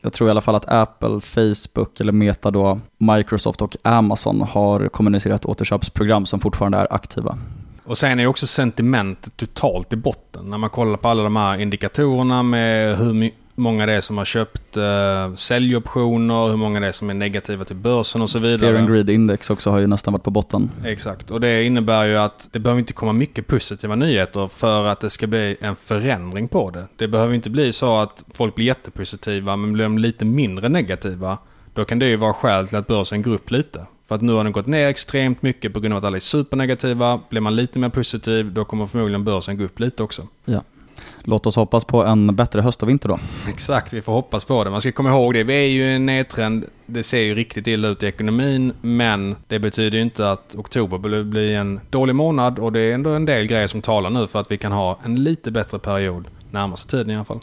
[0.00, 4.88] Jag tror i alla fall att Apple, Facebook eller Meta då, Microsoft och Amazon har
[4.88, 7.38] kommunicerat återköpsprogram som fortfarande är aktiva.
[7.84, 10.44] Och sen är också sentimentet totalt i botten.
[10.44, 14.18] När man kollar på alla de här indikatorerna med hur my- många det är som
[14.18, 18.38] har köpt uh, säljoptioner, hur många det är som är negativa till börsen och så
[18.38, 18.58] vidare.
[18.58, 20.70] Fear and Greed Index också har ju nästan varit på botten.
[20.84, 25.00] Exakt, och det innebär ju att det behöver inte komma mycket positiva nyheter för att
[25.00, 26.86] det ska bli en förändring på det.
[26.96, 31.38] Det behöver inte bli så att folk blir jättepositiva men blir de lite mindre negativa
[31.76, 33.86] då kan det ju vara skäl till att börsen går upp lite.
[34.08, 36.20] För att nu har den gått ner extremt mycket på grund av att alla är
[36.20, 37.20] supernegativa.
[37.28, 40.28] Blir man lite mer positiv då kommer förmodligen börsen gå upp lite också.
[41.28, 43.18] Låt oss hoppas på en bättre höst och vinter då.
[43.48, 44.70] Exakt, vi får hoppas på det.
[44.70, 45.44] Man ska komma ihåg det.
[45.44, 46.64] Vi är ju i en nedtrend.
[46.86, 48.72] Det ser ju riktigt illa ut i ekonomin.
[48.80, 52.58] Men det betyder ju inte att oktober blir- blir en dålig månad.
[52.58, 54.98] Och det är ändå en del grejer som talar nu för att vi kan ha
[55.04, 57.40] en lite bättre period närmaste tiden i alla fall.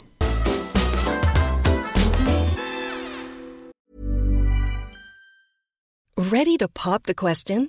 [6.16, 7.68] Ready to pop the question?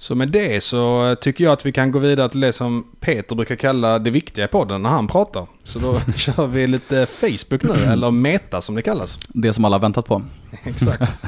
[0.00, 3.36] Så med det så tycker jag att vi kan gå vidare till det som Peter
[3.36, 5.46] brukar kalla det viktiga i podden när han pratar.
[5.64, 9.18] Så då kör vi lite Facebook nu, eller Meta som det kallas.
[9.28, 10.22] Det som alla väntat på.
[10.64, 11.24] Exakt.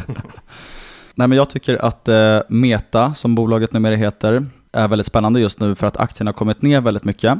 [1.14, 5.61] Nej men jag tycker att eh, Meta, som bolaget numera heter, är väldigt spännande just
[5.61, 7.38] nu för att aktien har kommit ner väldigt mycket.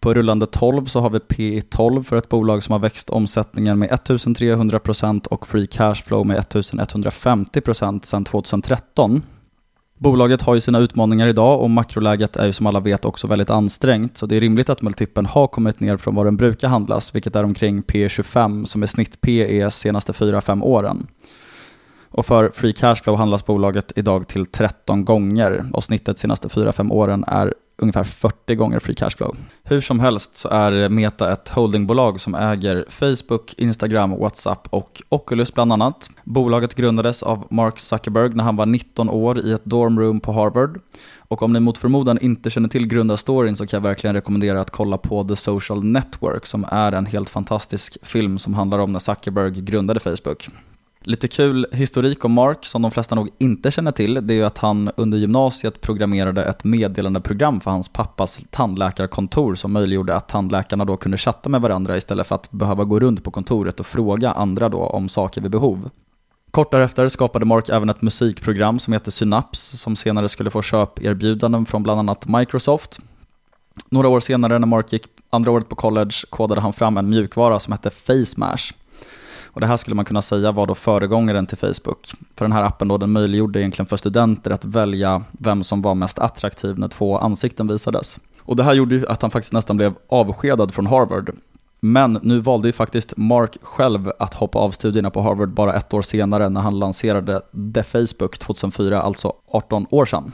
[0.00, 3.78] På rullande 12 så har vi P 12 för ett bolag som har växt omsättningen
[3.78, 9.22] med 1300% och free cash flow med 1150% sedan 2013.
[10.02, 13.50] Bolaget har ju sina utmaningar idag och makroläget är ju som alla vet också väldigt
[13.50, 17.14] ansträngt så det är rimligt att multipeln har kommit ner från vad den brukar handlas
[17.14, 21.06] vilket är omkring P25 som är snitt PE senaste 4-5 åren.
[22.08, 26.92] Och för free cash flow handlas bolaget idag till 13 gånger och snittet senaste 4-5
[26.92, 29.36] åren är ungefär 40 gånger free cash flow.
[29.62, 35.54] Hur som helst så är Meta ett holdingbolag som äger Facebook, Instagram, WhatsApp och Oculus
[35.54, 36.10] bland annat.
[36.24, 40.80] Bolaget grundades av Mark Zuckerberg när han var 19 år i ett dormroom på Harvard.
[41.16, 44.70] Och om ni mot förmodan inte känner till grundarstoryn så kan jag verkligen rekommendera att
[44.70, 49.00] kolla på The Social Network som är en helt fantastisk film som handlar om när
[49.00, 50.48] Zuckerberg grundade Facebook.
[51.04, 54.44] Lite kul historik om Mark som de flesta nog inte känner till, det är ju
[54.44, 60.84] att han under gymnasiet programmerade ett meddelandeprogram för hans pappas tandläkarkontor som möjliggjorde att tandläkarna
[60.84, 64.32] då kunde chatta med varandra istället för att behöva gå runt på kontoret och fråga
[64.32, 65.90] andra då om saker vid behov.
[66.50, 71.66] Kort därefter skapade Mark även ett musikprogram som heter Synapse som senare skulle få köperbjudanden
[71.66, 72.98] från bland annat Microsoft.
[73.90, 77.60] Några år senare när Mark gick andra året på college kodade han fram en mjukvara
[77.60, 78.72] som hette FaceMash
[79.52, 82.12] och det här skulle man kunna säga var då föregångaren till Facebook.
[82.36, 85.94] För den här appen då, den möjliggjorde egentligen för studenter att välja vem som var
[85.94, 88.20] mest attraktiv när två ansikten visades.
[88.40, 91.30] Och det här gjorde ju att han faktiskt nästan blev avskedad från Harvard.
[91.80, 95.94] Men nu valde ju faktiskt Mark själv att hoppa av studierna på Harvard bara ett
[95.94, 97.40] år senare när han lanserade
[97.74, 100.32] The Facebook 2004, alltså 18 år sedan.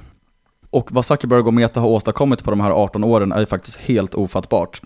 [0.70, 3.76] Och vad Zuckerberg och Meta har åstadkommit på de här 18 åren är ju faktiskt
[3.76, 4.80] helt ofattbart.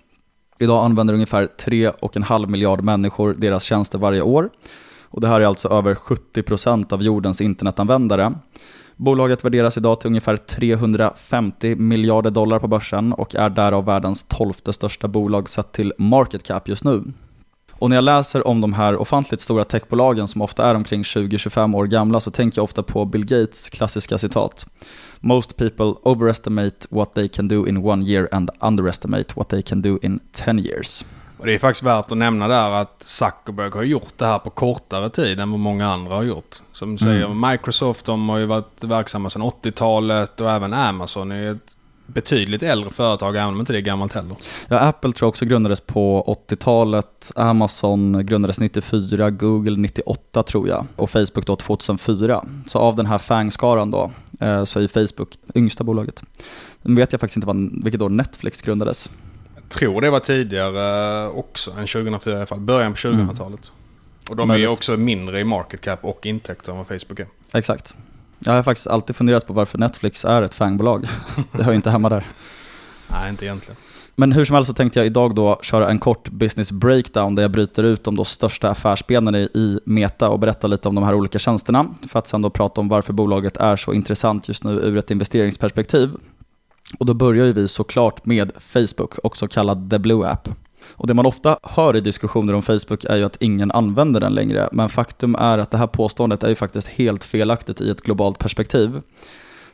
[0.59, 4.51] Idag använder ungefär 3,5 miljard människor deras tjänster varje år.
[5.05, 8.33] Och det här är alltså över 70% av jordens internetanvändare.
[8.97, 14.73] Bolaget värderas idag till ungefär 350 miljarder dollar på börsen och är därav världens tolfte
[14.73, 17.03] största bolag sett till market cap just nu.
[17.73, 21.77] Och när jag läser om de här ofantligt stora techbolagen som ofta är omkring 20-25
[21.77, 24.67] år gamla så tänker jag ofta på Bill Gates klassiska citat.
[25.25, 29.83] Most people overestimate what they can do in one year and underestimate what they can
[29.83, 31.05] do in 10 years.
[31.39, 34.51] Och det är faktiskt värt att nämna där att Zuckerberg har gjort det här på
[34.51, 36.57] kortare tid än vad många andra har gjort.
[36.73, 37.51] Som säger mm.
[37.51, 42.91] Microsoft, de har ju varit verksamma sedan 80-talet och även Amazon är ett betydligt äldre
[42.91, 44.37] företag, även om inte det är gammalt heller.
[44.69, 50.87] Ja, Apple tror jag också grundades på 80-talet, Amazon grundades 94, Google 98 tror jag
[50.97, 52.45] och Facebook då 2004.
[52.67, 54.11] Så av den här FANG-skaran då
[54.65, 56.23] så är Facebook yngsta bolaget.
[56.83, 59.11] Nu vet jag faktiskt inte vad, vilket år Netflix grundades.
[59.55, 63.41] Jag tror det var tidigare också än 2004 i alla fall, början på 2000-talet.
[63.41, 63.61] Mm.
[64.31, 64.67] Och de Möjligt.
[64.67, 67.27] är också mindre i market cap och intäkter än vad Facebook är.
[67.53, 67.97] Exakt.
[68.39, 71.07] Jag har faktiskt alltid funderat på varför Netflix är ett fangbolag.
[71.53, 72.25] Det hör ju inte hemma där.
[73.07, 73.77] Nej, inte egentligen.
[74.17, 77.43] Men hur som helst så tänkte jag idag då köra en kort business breakdown där
[77.43, 81.15] jag bryter ut de då största affärsbenen i Meta och berättar lite om de här
[81.15, 84.71] olika tjänsterna för att sen då prata om varför bolaget är så intressant just nu
[84.71, 86.11] ur ett investeringsperspektiv.
[86.99, 90.49] Och då börjar ju vi såklart med Facebook, också kallad The Blue App.
[90.95, 94.35] Och det man ofta hör i diskussioner om Facebook är ju att ingen använder den
[94.35, 98.03] längre, men faktum är att det här påståendet är ju faktiskt helt felaktigt i ett
[98.03, 99.01] globalt perspektiv.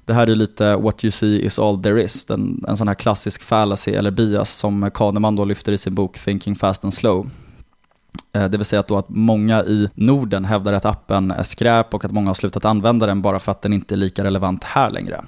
[0.08, 2.94] Det här är lite what you see is all there is, en, en sån här
[2.94, 7.30] klassisk fallacy eller bias som Kahneman då lyfter i sin bok Thinking fast and slow.
[8.32, 11.94] Eh, det vill säga att, då att många i Norden hävdar att appen är skräp
[11.94, 14.64] och att många har slutat använda den bara för att den inte är lika relevant
[14.64, 15.24] här längre.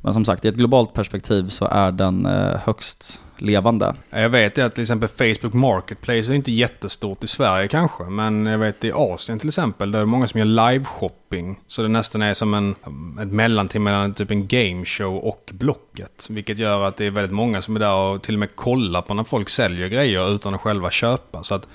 [0.00, 3.94] Men som sagt, i ett globalt perspektiv så är den eh, högst levande.
[4.10, 8.04] Jag vet att till exempel Facebook Marketplace är inte jättestort i Sverige kanske.
[8.04, 11.56] Men jag vet i Asien till exempel, där är det många som gör live-shopping.
[11.66, 12.74] Så det nästan är som en,
[13.22, 16.26] ett mellanting mellan typ en gameshow och Blocket.
[16.30, 19.02] Vilket gör att det är väldigt många som är där och till och med kollar
[19.02, 21.42] på när folk säljer grejer utan att själva köpa.
[21.42, 21.66] Så att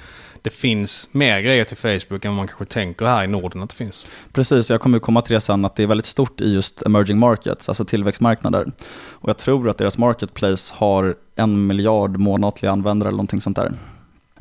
[0.42, 3.70] det finns mer grejer till Facebook än vad man kanske tänker här i Norden att
[3.70, 4.06] det finns.
[4.34, 7.20] Precis, jag kommer komma till det sen, att det är väldigt stort i just emerging
[7.20, 8.72] markets, alltså tillväxtmarknader.
[9.12, 13.72] Och jag tror att deras marketplace har en miljard månatliga användare eller någonting sånt där.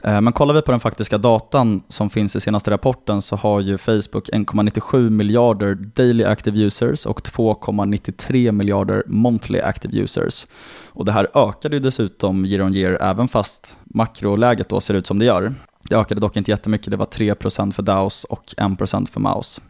[0.02, 3.60] Eh, men kollar vi på den faktiska datan som finns i senaste rapporten så har
[3.60, 10.46] ju Facebook 1,97 miljarder daily active users och 2,93 miljarder monthly active users.
[10.88, 15.06] Och det här ökade ju dessutom year on year även fast makroläget då ser ut
[15.06, 15.54] som det gör.
[15.88, 19.60] Det ökade dock inte jättemycket, det var 3% för DAOs och 1% för MAUs.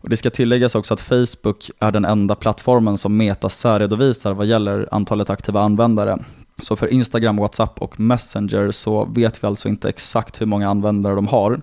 [0.00, 4.46] Och det ska tilläggas också att Facebook är den enda plattformen som Meta särredovisar vad
[4.46, 6.18] gäller antalet aktiva användare.
[6.62, 11.14] Så för Instagram, WhatsApp och Messenger så vet vi alltså inte exakt hur många användare
[11.14, 11.60] de har.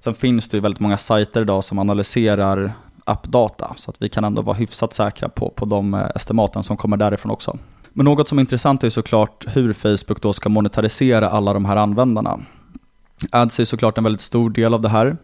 [0.00, 2.72] Sen finns det ju väldigt många sajter idag som analyserar
[3.04, 6.76] appdata så att vi kan ändå vara hyfsat säkra på, på de eh, estimaten som
[6.76, 7.58] kommer därifrån också.
[7.92, 11.76] Men något som är intressant är såklart hur Facebook då ska monetarisera alla de här
[11.76, 12.40] användarna.
[13.30, 15.16] Ads är såklart en väldigt stor del av det här.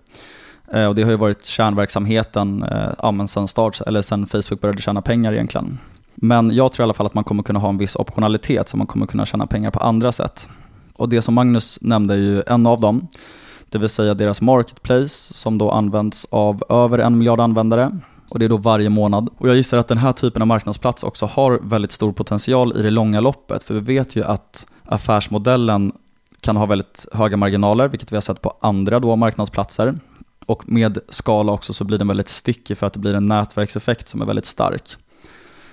[0.73, 4.83] Eh, och det har ju varit kärnverksamheten eh, ja, sen start, eller sen Facebook började
[4.83, 5.79] tjäna pengar egentligen.
[6.15, 8.77] Men jag tror i alla fall att man kommer kunna ha en viss optionalitet så
[8.77, 10.49] man kommer kunna tjäna pengar på andra sätt.
[10.95, 13.09] Och det som Magnus nämnde är ju en av dem,
[13.69, 17.99] det vill säga deras marketplace som då används av över en miljard användare.
[18.31, 19.29] och det är då varje månad.
[19.39, 22.83] Och jag gissar att den här typen av marknadsplats också har väldigt stor potential i
[22.83, 25.93] det långa loppet, för vi vet ju att affärsmodellen
[26.41, 29.99] kan ha väldigt höga marginaler, vilket vi har sett på andra då marknadsplatser.
[30.47, 34.09] Och med skala också så blir den väldigt stickig för att det blir en nätverkseffekt
[34.09, 34.97] som är väldigt stark.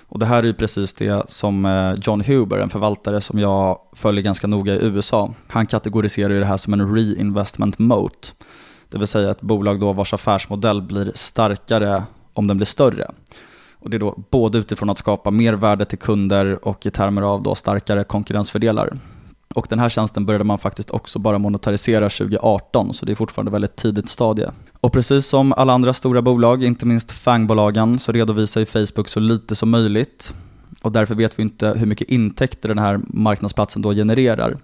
[0.08, 3.78] Och det här är ju precis det som eh, John Huber, en förvaltare som jag
[3.92, 8.34] följer ganska noga i USA, han kategoriserar ju det här som en reinvestment moat.
[8.88, 12.02] Det vill säga ett bolag då vars affärsmodell blir starkare
[12.32, 13.10] om den blir större.
[13.72, 17.22] Och det är då både utifrån att skapa mer värde till kunder och i termer
[17.22, 18.98] av då starkare konkurrensfördelar.
[19.54, 23.52] Och den här tjänsten började man faktiskt också bara monetarisera 2018, så det är fortfarande
[23.52, 24.50] väldigt tidigt stadie.
[24.80, 29.20] Och precis som alla andra stora bolag, inte minst FANG-bolagen, så redovisar ju Facebook så
[29.20, 30.32] lite som möjligt.
[30.82, 34.56] Och därför vet vi inte hur mycket intäkter den här marknadsplatsen då genererar.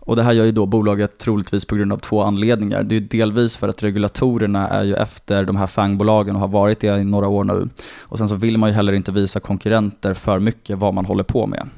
[0.00, 2.82] Och det här gör ju då bolaget troligtvis på grund av två anledningar.
[2.82, 6.48] Det är ju delvis för att regulatorerna är ju efter de här FANG-bolagen och har
[6.48, 7.68] varit det i några år nu.
[8.00, 11.24] Och sen så vill man ju heller inte visa konkurrenter för mycket vad man håller
[11.24, 11.68] på med.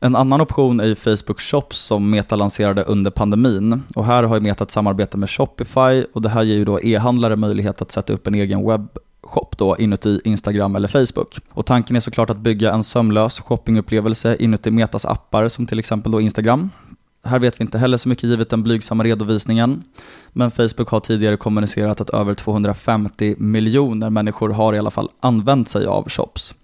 [0.00, 3.82] En annan option är ju Facebook Shops som Meta lanserade under pandemin.
[3.94, 6.80] Och här har ju Meta ett samarbete med Shopify och det här ger ju då
[6.80, 11.38] e-handlare möjlighet att sätta upp en egen webbshop då inuti Instagram eller Facebook.
[11.50, 16.12] Och tanken är såklart att bygga en sömlös shoppingupplevelse inuti Metas appar som till exempel
[16.12, 16.70] då Instagram.
[17.24, 19.82] Här vet vi inte heller så mycket givet den blygsamma redovisningen.
[20.32, 25.68] Men Facebook har tidigare kommunicerat att över 250 miljoner människor har i alla fall använt
[25.68, 26.54] sig av shops.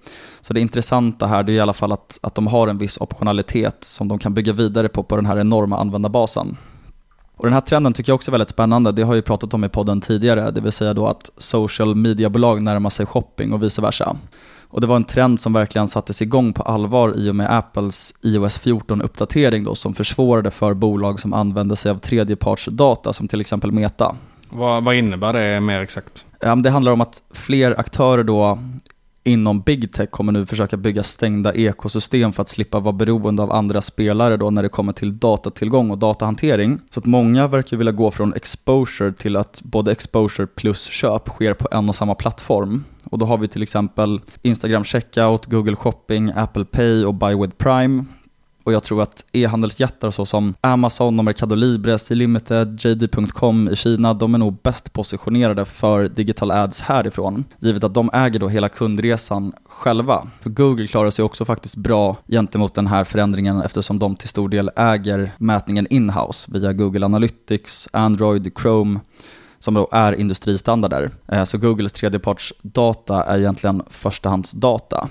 [0.45, 3.85] Så det intressanta här är i alla fall att, att de har en viss optionalitet
[3.85, 6.57] som de kan bygga vidare på på den här enorma användarbasen.
[7.37, 8.93] Och den här trenden tycker jag också är väldigt spännande.
[8.93, 11.95] Det har jag ju pratat om i podden tidigare, det vill säga då att social
[11.95, 14.17] media-bolag närmar sig shopping och vice versa.
[14.69, 18.15] Och det var en trend som verkligen sattes igång på allvar i och med Apples
[18.23, 23.73] iOS 14-uppdatering då som försvårade för bolag som använde sig av tredjepartsdata som till exempel
[23.73, 24.17] Meta.
[24.51, 26.25] Vad, vad innebär det mer exakt?
[26.63, 28.59] Det handlar om att fler aktörer då
[29.25, 33.53] inom big tech kommer nu försöka bygga stängda ekosystem för att slippa vara beroende av
[33.53, 36.81] andra spelare då när det kommer till datatillgång och datahantering.
[36.91, 41.55] Så att många verkar vilja gå från exposure till att både exposure plus köp sker
[41.55, 42.85] på en och samma plattform.
[43.05, 47.57] Och då har vi till exempel Instagram Checkout, Google Shopping, Apple Pay och Buy with
[47.57, 48.05] Prime
[48.65, 54.35] och jag tror att e-handelsjättar såsom Amazon och Mercado Libre, C-Limited, JD.com i Kina, de
[54.35, 57.45] är nog bäst positionerade för digital ads härifrån.
[57.59, 60.27] Givet att de äger då hela kundresan själva.
[60.41, 64.49] För Google klarar sig också faktiskt bra gentemot den här förändringen eftersom de till stor
[64.49, 69.01] del äger mätningen inhouse via Google Analytics, Android, Chrome
[69.59, 71.11] som då är industristandarder.
[71.29, 75.09] Eh, så Googles tredjepartsdata är egentligen förstahandsdata.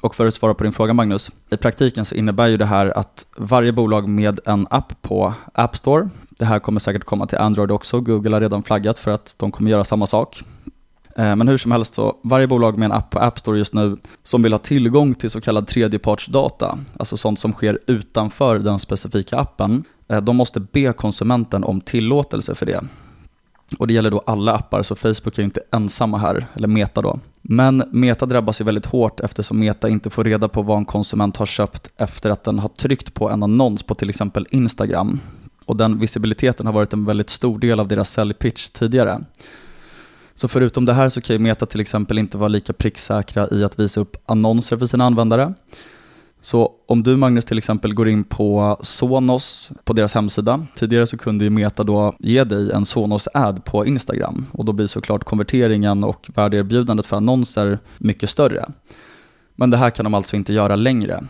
[0.00, 2.98] Och för att svara på din fråga Magnus, i praktiken så innebär ju det här
[2.98, 7.38] att varje bolag med en app på App Store, det här kommer säkert komma till
[7.38, 10.42] Android också, Google har redan flaggat för att de kommer göra samma sak.
[11.16, 13.74] Eh, men hur som helst så, varje bolag med en app på App Store just
[13.74, 18.78] nu som vill ha tillgång till så kallad tredjepartsdata, alltså sånt som sker utanför den
[18.78, 22.80] specifika appen, eh, de måste be konsumenten om tillåtelse för det.
[23.78, 27.18] Och det gäller då alla appar, så Facebook är inte ensamma här, eller Meta då.
[27.48, 31.36] Men Meta drabbas ju väldigt hårt eftersom Meta inte får reda på vad en konsument
[31.36, 35.20] har köpt efter att den har tryckt på en annons på till exempel Instagram.
[35.64, 39.24] Och den visibiliteten har varit en väldigt stor del av deras säljpitch tidigare.
[40.34, 43.64] Så förutom det här så kan ju Meta till exempel inte vara lika pricksäkra i
[43.64, 45.54] att visa upp annonser för sina användare.
[46.46, 51.18] Så om du Magnus till exempel går in på Sonos på deras hemsida, tidigare så
[51.18, 56.04] kunde ju Meta då ge dig en Sonos-ad på Instagram och då blir såklart konverteringen
[56.04, 58.64] och värdeerbjudandet för annonser mycket större.
[59.54, 61.24] Men det här kan de alltså inte göra längre.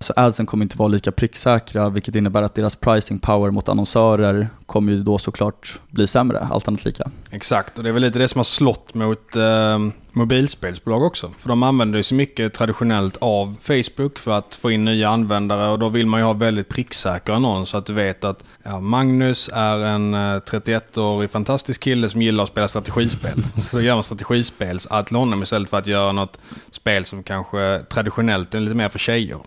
[0.00, 4.48] Så adsen kommer inte vara lika pricksäkra, vilket innebär att deras pricing power mot annonsörer
[4.66, 7.10] kommer ju då såklart bli sämre, allt annat lika.
[7.30, 9.78] Exakt, och det är väl lite det som har slått mot eh,
[10.12, 11.30] mobilspelsbolag också.
[11.38, 15.70] För de använder ju så mycket traditionellt av Facebook för att få in nya användare
[15.70, 18.80] och då vill man ju ha väldigt pricksäker annons så att du vet att ja,
[18.80, 23.44] Magnus är en eh, 31-årig fantastisk kille som gillar att spela strategispel.
[23.62, 26.38] så då gör man strategispels till honom istället för att göra något
[26.70, 29.38] spel som kanske traditionellt är lite mer för tjejer.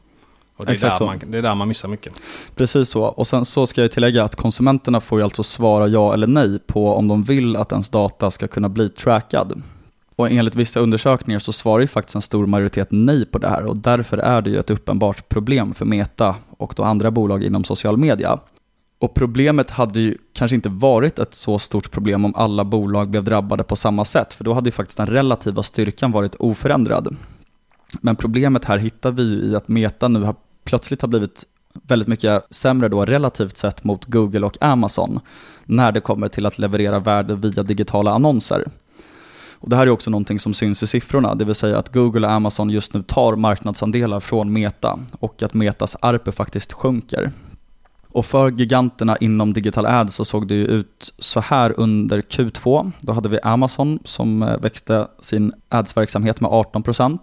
[0.58, 2.14] Och det, är Exakt där man, det är där man missar mycket.
[2.56, 3.04] Precis så.
[3.04, 6.60] Och sen så ska jag tillägga att konsumenterna får ju alltså svara ja eller nej
[6.60, 9.62] på om de vill att ens data ska kunna bli trackad.
[10.16, 13.66] Och enligt vissa undersökningar så svarar ju faktiskt en stor majoritet nej på det här
[13.66, 17.64] och därför är det ju ett uppenbart problem för Meta och då andra bolag inom
[17.64, 18.40] social media.
[19.00, 23.24] Och problemet hade ju kanske inte varit ett så stort problem om alla bolag blev
[23.24, 27.16] drabbade på samma sätt, för då hade ju faktiskt den relativa styrkan varit oförändrad.
[28.02, 30.36] Men problemet här hittar vi ju i att Meta nu har
[30.68, 31.46] plötsligt har blivit
[31.88, 35.20] väldigt mycket sämre då relativt sett mot Google och Amazon
[35.66, 38.68] när det kommer till att leverera värde via digitala annonser.
[39.60, 42.28] Och det här är också någonting som syns i siffrorna, det vill säga att Google
[42.28, 47.32] och Amazon just nu tar marknadsandelar från Meta och att Metas ARPE faktiskt sjunker.
[48.12, 52.92] Och för giganterna inom digital ads så såg det ju ut så här under Q2.
[53.02, 57.20] Då hade vi Amazon som eh, växte sin ads-verksamhet med 18%.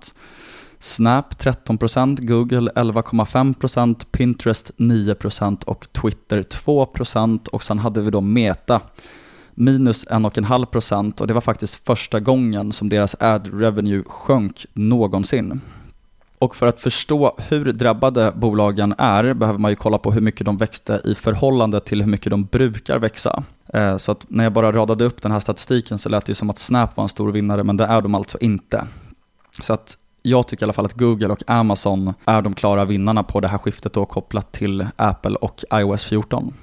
[0.85, 8.81] Snap 13%, Google 11,5%, Pinterest 9% och Twitter 2% och sen hade vi då Meta
[9.55, 15.61] minus 1,5% och det var faktiskt första gången som deras ad revenue sjönk någonsin.
[16.39, 20.47] Och för att förstå hur drabbade bolagen är behöver man ju kolla på hur mycket
[20.47, 23.43] de växte i förhållande till hur mycket de brukar växa.
[23.75, 26.35] Eh, så att när jag bara radade upp den här statistiken så lät det ju
[26.35, 28.87] som att Snap var en stor vinnare men det är de alltså inte.
[29.63, 33.23] Så att jag tycker i alla fall att Google och Amazon är de klara vinnarna
[33.23, 36.55] på det här skiftet då kopplat till Apple och iOS 14.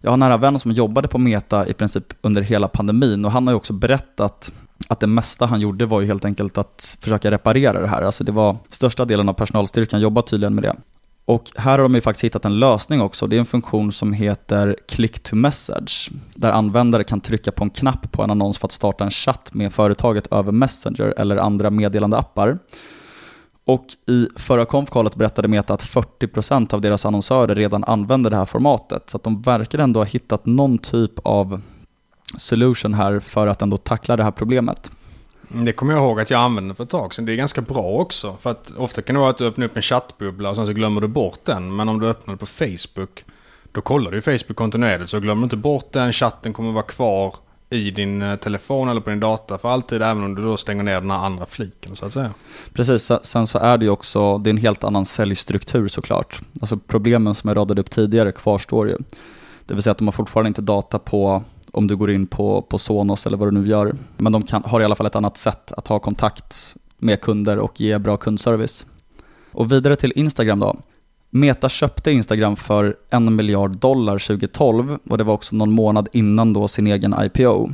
[0.00, 3.30] Jag har en nära vän som jobbade på Meta i princip under hela pandemin och
[3.30, 4.52] han har ju också berättat
[4.88, 8.02] att det mesta han gjorde var ju helt enkelt att försöka reparera det här.
[8.02, 10.76] Alltså det var största delen av personalstyrkan jobbar tydligen med det.
[11.24, 13.26] Och här har de ju faktiskt hittat en lösning också.
[13.26, 17.70] Det är en funktion som heter Click to Message, där användare kan trycka på en
[17.70, 21.70] knapp på en annons för att starta en chatt med företaget över Messenger eller andra
[21.70, 22.58] meddelandeappar.
[23.66, 28.44] Och i förra konfkollet berättade Meta att 40% av deras annonsörer redan använder det här
[28.44, 29.10] formatet.
[29.10, 31.60] Så att de verkar ändå ha hittat någon typ av
[32.36, 34.90] solution här för att ändå tackla det här problemet.
[35.48, 37.24] Det kommer jag ihåg att jag använde för ett tag sedan.
[37.24, 38.36] Det är ganska bra också.
[38.40, 40.72] För att ofta kan det vara att du öppnar upp en chattbubbla och sen så
[40.72, 41.76] glömmer du bort den.
[41.76, 43.24] Men om du öppnar det på Facebook,
[43.72, 45.10] då kollar du Facebook kontinuerligt.
[45.10, 47.34] Så glömmer du inte bort den, chatten kommer vara kvar
[47.70, 50.82] i din eh, telefon eller på din data för alltid även om du då stänger
[50.82, 52.34] ner den här andra fliken så att säga.
[52.72, 56.40] Precis, sen så är det ju också, det är en helt annan säljstruktur såklart.
[56.60, 58.96] Alltså problemen som jag radade upp tidigare kvarstår ju.
[59.66, 61.42] Det vill säga att de har fortfarande inte data på
[61.72, 63.94] om du går in på, på Sonos eller vad du nu gör.
[64.16, 67.58] Men de kan, har i alla fall ett annat sätt att ha kontakt med kunder
[67.58, 68.86] och ge bra kundservice.
[69.52, 70.76] Och vidare till Instagram då.
[71.30, 76.52] Meta köpte Instagram för en miljard dollar 2012 och det var också någon månad innan
[76.52, 77.70] då sin egen IPO.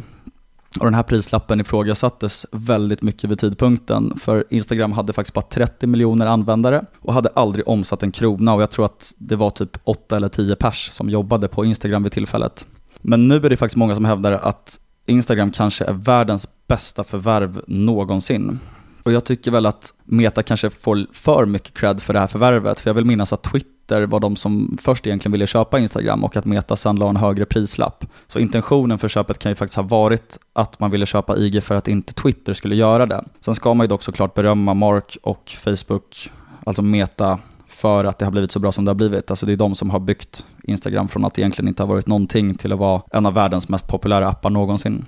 [0.81, 5.87] Och den här prislappen ifrågasattes väldigt mycket vid tidpunkten för Instagram hade faktiskt bara 30
[5.87, 9.79] miljoner användare och hade aldrig omsatt en krona och jag tror att det var typ
[9.85, 12.67] 8 eller 10 pers som jobbade på Instagram vid tillfället.
[13.01, 17.61] Men nu är det faktiskt många som hävdar att Instagram kanske är världens bästa förvärv
[17.67, 18.59] någonsin.
[19.03, 22.81] Och jag tycker väl att Meta kanske får för mycket cred för det här förvärvet,
[22.81, 26.37] för jag vill minnas att Twitter var de som först egentligen ville köpa Instagram och
[26.37, 28.05] att Meta sen la en högre prislapp.
[28.27, 31.75] Så intentionen för köpet kan ju faktiskt ha varit att man ville köpa IG för
[31.75, 33.25] att inte Twitter skulle göra det.
[33.41, 36.31] Sen ska man ju dock såklart berömma Mark och Facebook,
[36.65, 39.31] alltså Meta, för att det har blivit så bra som det har blivit.
[39.31, 42.55] Alltså det är de som har byggt Instagram från att egentligen inte ha varit någonting
[42.55, 45.05] till att vara en av världens mest populära appar någonsin.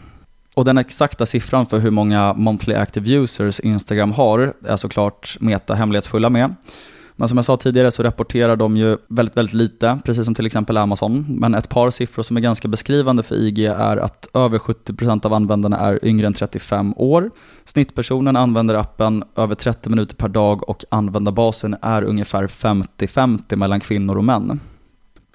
[0.56, 5.74] Och den exakta siffran för hur många monthly active users Instagram har är såklart Meta
[5.74, 6.54] hemlighetsfulla med.
[7.16, 10.46] Men som jag sa tidigare så rapporterar de ju väldigt, väldigt lite, precis som till
[10.46, 11.26] exempel Amazon.
[11.28, 15.32] Men ett par siffror som är ganska beskrivande för IG är att över 70% av
[15.32, 17.30] användarna är yngre än 35 år.
[17.64, 24.16] Snittpersonen använder appen över 30 minuter per dag och användarbasen är ungefär 50-50 mellan kvinnor
[24.16, 24.60] och män.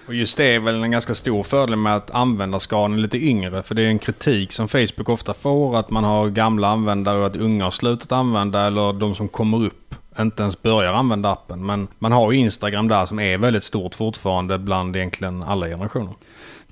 [0.06, 3.62] Och just det är väl en ganska stor fördel med att användarskalan är lite yngre.
[3.62, 5.76] För det är en kritik som Facebook ofta får.
[5.76, 8.66] Att man har gamla användare och att unga har slutat använda.
[8.66, 11.66] Eller de som kommer upp inte ens börjar använda appen.
[11.66, 16.14] Men man har ju Instagram där som är väldigt stort fortfarande bland egentligen alla generationer.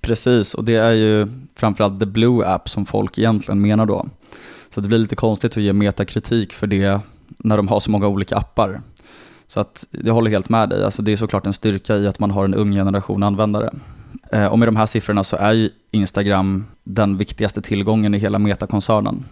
[0.01, 1.27] Precis, och det är ju
[1.57, 4.07] framförallt the blue app som folk egentligen menar då.
[4.71, 8.09] Så det blir lite konstigt att ge metakritik för det när de har så många
[8.09, 8.81] olika appar.
[9.49, 12.19] Så att jag håller helt med dig, alltså det är såklart en styrka i att
[12.19, 13.71] man har en ung generation användare.
[14.33, 18.39] Eh, och med de här siffrorna så är ju Instagram den viktigaste tillgången i hela
[18.39, 19.25] Meta-koncernen.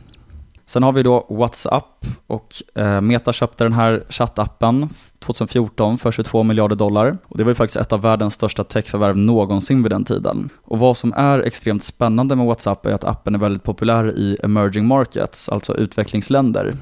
[0.67, 4.89] Sen har vi då WhatsApp och eh, Meta köpte den här chattappen
[5.19, 7.19] 2014 för 22 miljarder dollar.
[7.25, 10.49] Och det var ju faktiskt ett av världens största techförvärv någonsin vid den tiden.
[10.62, 14.37] Och vad som är extremt spännande med WhatsApp är att appen är väldigt populär i
[14.43, 16.75] emerging markets, alltså utvecklingsländer.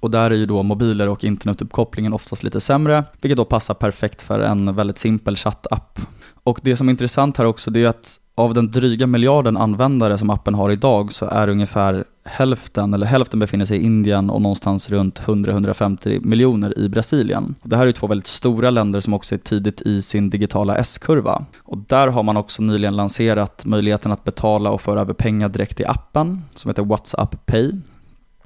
[0.00, 4.22] Och där är ju då mobiler och internetuppkopplingen oftast lite sämre, vilket då passar perfekt
[4.22, 6.00] för en väldigt simpel chattapp.
[6.44, 10.18] Och det som är intressant här också, det är att av den dryga miljarden användare
[10.18, 14.42] som appen har idag så är ungefär hälften, eller hälften befinner sig i Indien och
[14.42, 17.54] någonstans runt 100-150 miljoner i Brasilien.
[17.62, 21.44] Det här är två väldigt stora länder som också är tidigt i sin digitala S-kurva.
[21.58, 25.80] Och där har man också nyligen lanserat möjligheten att betala och föra över pengar direkt
[25.80, 27.72] i appen som heter WhatsApp Pay.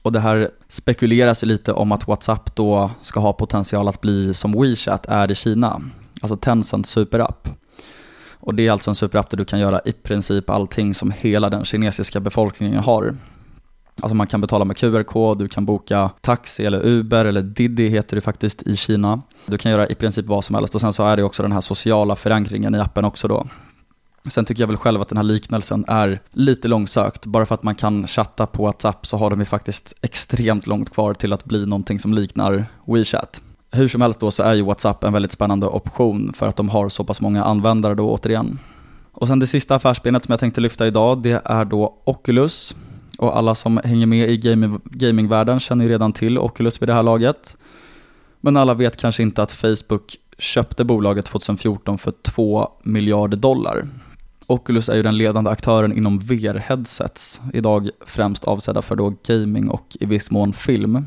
[0.02, 4.34] Och det här spekuleras ju lite om att WhatsApp då ska ha potential att bli
[4.34, 5.82] som WeChat är i Kina,
[6.20, 7.48] alltså Tencent superapp.
[8.44, 11.50] Och det är alltså en superapp där du kan göra i princip allting som hela
[11.50, 13.16] den kinesiska befolkningen har.
[14.00, 18.16] Alltså man kan betala med QR-kod, du kan boka taxi eller Uber eller Diddy heter
[18.16, 19.22] det faktiskt i Kina.
[19.46, 21.52] Du kan göra i princip vad som helst och sen så är det också den
[21.52, 23.46] här sociala förankringen i appen också då.
[24.30, 27.26] Sen tycker jag väl själv att den här liknelsen är lite långsökt.
[27.26, 30.90] Bara för att man kan chatta på WhatsApp så har de ju faktiskt extremt långt
[30.90, 33.42] kvar till att bli någonting som liknar WeChat.
[33.70, 36.68] Hur som helst då så är ju WhatsApp en väldigt spännande option för att de
[36.68, 38.58] har så pass många användare då återigen.
[39.12, 42.76] Och sen det sista affärsbenet som jag tänkte lyfta idag, det är då Oculus.
[43.18, 46.94] Och alla som hänger med i gaming, gamingvärlden känner ju redan till Oculus vid det
[46.94, 47.56] här laget.
[48.40, 53.86] Men alla vet kanske inte att Facebook köpte bolaget 2014 för 2 miljarder dollar.
[54.52, 59.96] Oculus är ju den ledande aktören inom VR-headsets, idag främst avsedda för då gaming och
[60.00, 61.06] i viss mån film.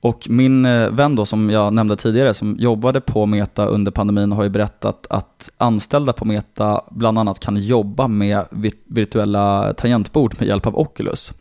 [0.00, 4.32] Och min eh, vän då som jag nämnde tidigare som jobbade på Meta under pandemin
[4.32, 8.44] har ju berättat att anställda på Meta bland annat kan jobba med
[8.84, 11.32] virtuella tangentbord med hjälp av Oculus.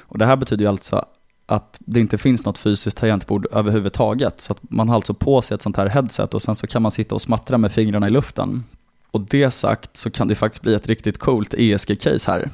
[0.00, 1.04] Och det här betyder ju alltså
[1.46, 4.40] att det inte finns något fysiskt tangentbord överhuvudtaget.
[4.40, 6.82] Så att man har alltså på sig ett sånt här headset och sen så kan
[6.82, 8.64] man sitta och smattra med fingrarna i luften.
[9.10, 12.50] Och det sagt så kan det faktiskt bli ett riktigt coolt ESG-case här.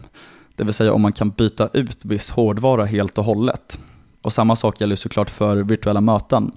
[0.57, 3.79] Det vill säga om man kan byta ut viss hårdvara helt och hållet.
[4.23, 6.53] Och samma sak gäller såklart för virtuella möten.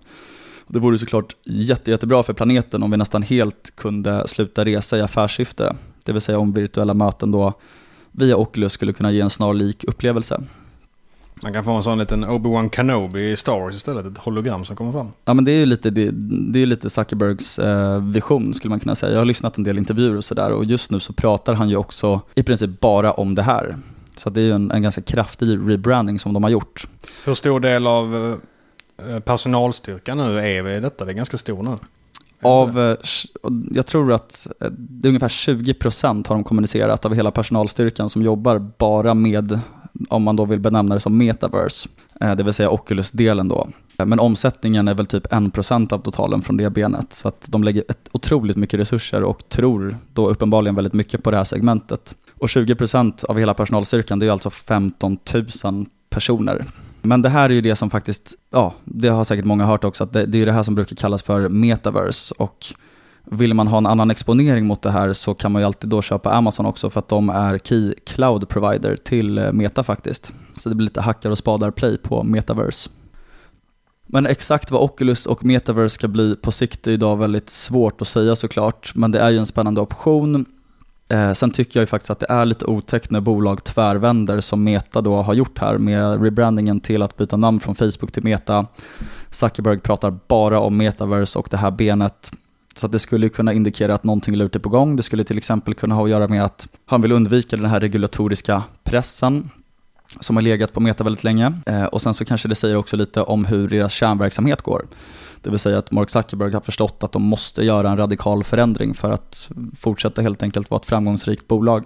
[0.67, 5.01] Det vore såklart jätte, jättebra för planeten om vi nästan helt kunde sluta resa i
[5.01, 5.75] affärssyfte.
[6.05, 7.53] Det vill säga om virtuella möten då
[8.11, 10.43] via Oculus skulle kunna ge en snarlik upplevelse.
[11.41, 14.75] Man kan få en sån liten Obi-Wan Kenobi i Star Wars istället, ett hologram som
[14.75, 15.11] kommer fram.
[15.25, 16.11] Ja men det är ju lite, det,
[16.53, 19.11] det är lite Zuckerbergs eh, vision skulle man kunna säga.
[19.11, 21.75] Jag har lyssnat en del intervjuer och sådär och just nu så pratar han ju
[21.75, 23.77] också i princip bara om det här.
[24.15, 26.87] Så det är ju en, en ganska kraftig rebranding som de har gjort.
[27.25, 28.37] Hur stor del av
[29.07, 31.05] eh, personalstyrkan nu är vi i detta?
[31.05, 31.77] Det är ganska stor nu.
[32.41, 32.97] Av, eh,
[33.71, 38.21] jag tror att eh, det är ungefär 20% har de kommunicerat av hela personalstyrkan som
[38.21, 39.59] jobbar bara med,
[40.09, 41.89] om man då vill benämna det som metaverse,
[42.21, 43.67] eh, det vill säga Oculus-delen då.
[43.99, 47.13] Eh, men omsättningen är väl typ 1% av totalen från det benet.
[47.13, 51.31] Så att de lägger ett otroligt mycket resurser och tror då uppenbarligen väldigt mycket på
[51.31, 52.15] det här segmentet.
[52.37, 55.17] Och 20% av hela personalstyrkan, det är alltså 15
[55.63, 56.65] 000 personer.
[57.01, 60.03] Men det här är ju det som faktiskt, ja, det har säkert många hört också,
[60.03, 62.35] att det, det är det här som brukar kallas för metaverse.
[62.37, 62.65] Och
[63.31, 66.01] vill man ha en annan exponering mot det här så kan man ju alltid då
[66.01, 70.33] köpa Amazon också för att de är Key Cloud Provider till eh, Meta faktiskt.
[70.57, 72.89] Så det blir lite hackar och spadar play på metaverse.
[74.07, 78.07] Men exakt vad Oculus och Metaverse ska bli på sikt är idag väldigt svårt att
[78.07, 80.45] säga såklart, men det är ju en spännande option.
[81.09, 84.63] Eh, sen tycker jag ju faktiskt att det är lite otäckt när bolag tvärvänder som
[84.63, 88.65] Meta då har gjort här med rebrandingen till att byta namn från Facebook till Meta.
[89.29, 92.31] Zuckerberg pratar bara om Metaverse och det här benet.
[92.79, 94.95] Så det skulle kunna indikera att någonting lurt är på gång.
[94.95, 97.79] Det skulle till exempel kunna ha att göra med att han vill undvika den här
[97.79, 99.49] regulatoriska pressen
[100.19, 101.53] som har legat på Meta väldigt länge.
[101.65, 104.87] Eh, och sen så kanske det säger också lite om hur deras kärnverksamhet går.
[105.41, 108.93] Det vill säga att Mark Zuckerberg har förstått att de måste göra en radikal förändring
[108.93, 109.49] för att
[109.79, 111.83] fortsätta helt enkelt vara ett framgångsrikt bolag.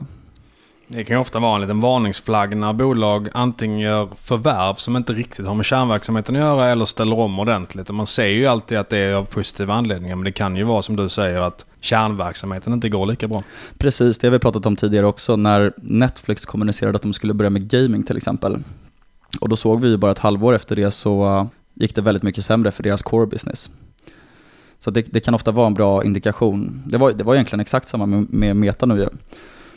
[0.87, 5.13] Det kan ju ofta vara en liten varningsflagg när bolag antingen gör förvärv som inte
[5.13, 7.89] riktigt har med kärnverksamheten att göra eller ställer om ordentligt.
[7.89, 10.63] Och man säger ju alltid att det är av positiva anledningar men det kan ju
[10.63, 13.41] vara som du säger att kärnverksamheten inte går lika bra.
[13.77, 17.49] Precis, det har vi pratat om tidigare också när Netflix kommunicerade att de skulle börja
[17.49, 18.63] med gaming till exempel.
[19.39, 22.23] Och då såg vi ju bara ett halvår efter det så uh, gick det väldigt
[22.23, 23.71] mycket sämre för deras core business.
[24.79, 26.83] Så det, det kan ofta vara en bra indikation.
[26.85, 29.09] Det var, det var egentligen exakt samma med, med Meta nu ju.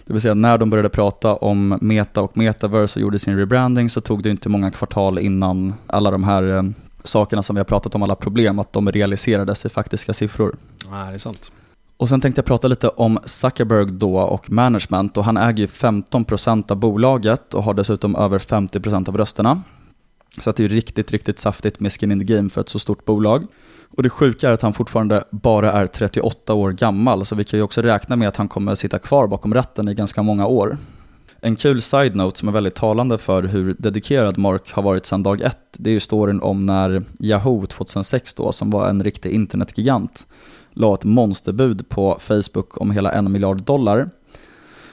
[0.07, 3.91] Det vill säga när de började prata om Meta och Metaverse och gjorde sin rebranding
[3.91, 6.63] så tog det inte många kvartal innan alla de här eh,
[7.05, 10.57] sakerna som vi har pratat om, alla problem, att de realiserades i faktiska siffror.
[10.91, 11.53] Nej, det är sant.
[11.97, 15.67] Och sen tänkte jag prata lite om Zuckerberg då och management och han äger ju
[15.67, 19.63] 15% av bolaget och har dessutom över 50% av rösterna.
[20.39, 23.05] Så det är riktigt, riktigt saftigt med skin in the game för ett så stort
[23.05, 23.47] bolag.
[23.97, 27.59] Och det sjuka är att han fortfarande bara är 38 år gammal, så vi kan
[27.59, 30.77] ju också räkna med att han kommer sitta kvar bakom ratten i ganska många år.
[31.41, 35.41] En kul side-note som är väldigt talande för hur dedikerad Mark har varit sedan dag
[35.41, 40.27] ett, det är ju storyn om när Yahoo 2006 då, som var en riktig internetgigant,
[40.73, 44.11] la ett monsterbud på Facebook om hela en miljard dollar.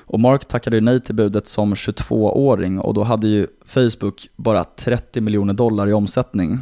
[0.05, 5.21] Och Mark tackade nej till budet som 22-åring och då hade ju Facebook bara 30
[5.21, 6.59] miljoner dollar i omsättning.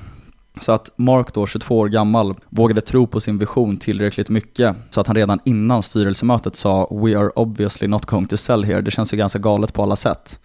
[0.60, 5.02] Så att Mark då, 22 år gammal, vågade tro på sin vision tillräckligt mycket så
[5.02, 8.82] att han redan innan styrelsemötet sa “We are obviously not going to sell here”.
[8.82, 10.40] Det känns ju ganska galet på alla sätt.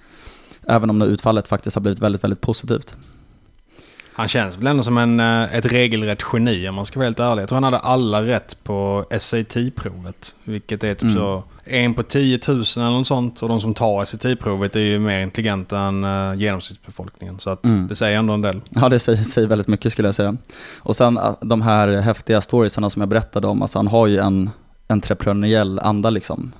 [0.68, 2.96] Även om nu utfallet faktiskt har blivit väldigt, väldigt positivt.
[4.18, 7.20] Han känns väl ändå som en, eh, ett regelrätt geni om man ska vara helt
[7.20, 7.42] ärlig.
[7.42, 10.34] Jag tror han hade alla rätt på SAT-provet.
[10.44, 11.16] Vilket är typ Mm.
[11.16, 13.42] så en på 10 000 eller något sånt.
[13.42, 17.38] Och de som tar SAT-provet är ju mer intelligenta än uh, genomsnittsbefolkningen.
[17.38, 17.86] Så att Mm.
[17.88, 18.60] det säger ändå en del.
[18.70, 20.36] Ja, det säger, säger väldigt mycket skulle jag säga.
[20.78, 24.18] Och sen ah, de här häftiga storiesarna som jag berättade om, alltså han har ju
[24.18, 24.50] en
[24.88, 26.52] entreprenöriell anda liksom.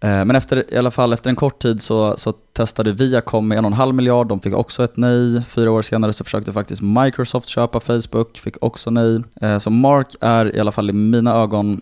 [0.00, 3.58] Eh, men efter, i alla fall efter en kort tid så, så testade Viacom med
[3.58, 5.42] en och en halv miljard, de fick också ett nej.
[5.42, 9.22] Fyra år senare så försökte faktiskt Microsoft köpa Facebook, fick också nej.
[9.40, 11.80] Eh, så Mark är i alla fall i mina ögon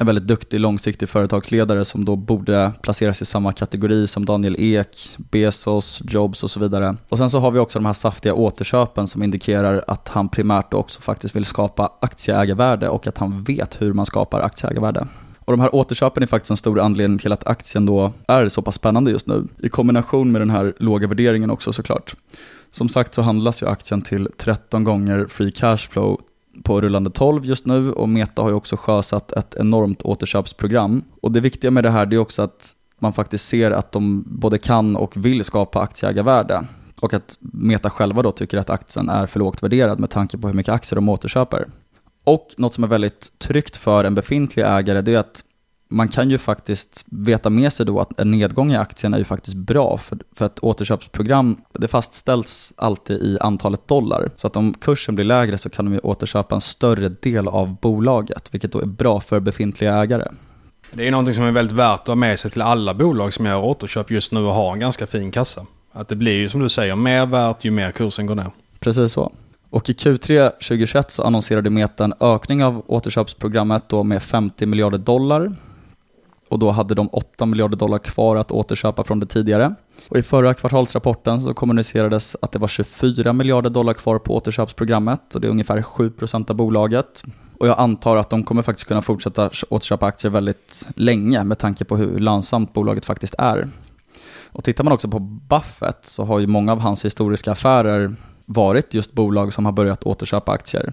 [0.00, 5.10] en väldigt duktig långsiktig företagsledare som då borde placeras i samma kategori som Daniel Ek,
[5.16, 6.96] Bezos, Jobs och så vidare.
[7.08, 10.74] Och sen så har vi också de här saftiga återköpen som indikerar att han primärt
[10.74, 15.06] också faktiskt vill skapa aktieägarvärde och att han vet hur man skapar aktieägarvärde.
[15.48, 18.62] Och de här återköpen är faktiskt en stor anledning till att aktien då är så
[18.62, 19.48] pass spännande just nu.
[19.58, 22.14] I kombination med den här låga värderingen också såklart.
[22.70, 26.20] Som sagt så handlas ju aktien till 13 gånger free cash flow
[26.62, 31.04] på rullande 12 just nu och Meta har ju också sjösatt ett enormt återköpsprogram.
[31.20, 34.24] Och det viktiga med det här det är också att man faktiskt ser att de
[34.26, 36.64] både kan och vill skapa aktieägarvärde.
[37.00, 40.46] Och att Meta själva då tycker att aktien är för lågt värderad med tanke på
[40.46, 41.66] hur mycket aktier de återköper.
[42.24, 45.44] Och något som är väldigt tryggt för en befintlig ägare det är att
[45.90, 49.24] man kan ju faktiskt veta med sig då att en nedgång i aktien är ju
[49.24, 54.30] faktiskt bra för, för att återköpsprogram, det fastställs alltid i antalet dollar.
[54.36, 57.76] Så att om kursen blir lägre så kan de ju återköpa en större del av
[57.80, 60.28] bolaget, vilket då är bra för befintliga ägare.
[60.92, 63.34] Det är ju någonting som är väldigt värt att ha med sig till alla bolag
[63.34, 65.66] som gör återköp just nu och har en ganska fin kassa.
[65.92, 68.50] Att det blir ju som du säger mer värt ju mer kursen går ner.
[68.80, 69.32] Precis så.
[69.70, 74.98] Och i Q3 2021 så annonserade Meta en ökning av återköpsprogrammet då med 50 miljarder
[74.98, 75.52] dollar.
[76.48, 79.74] Och då hade de 8 miljarder dollar kvar att återköpa från det tidigare.
[80.08, 85.34] Och i förra kvartalsrapporten så kommunicerades att det var 24 miljarder dollar kvar på återköpsprogrammet
[85.34, 87.24] och det är ungefär 7% av bolaget.
[87.58, 91.84] Och jag antar att de kommer faktiskt kunna fortsätta återköpa aktier väldigt länge med tanke
[91.84, 93.68] på hur lönsamt bolaget faktiskt är.
[94.52, 98.16] Och tittar man också på Buffett så har ju många av hans historiska affärer
[98.48, 100.92] varit just bolag som har börjat återköpa aktier.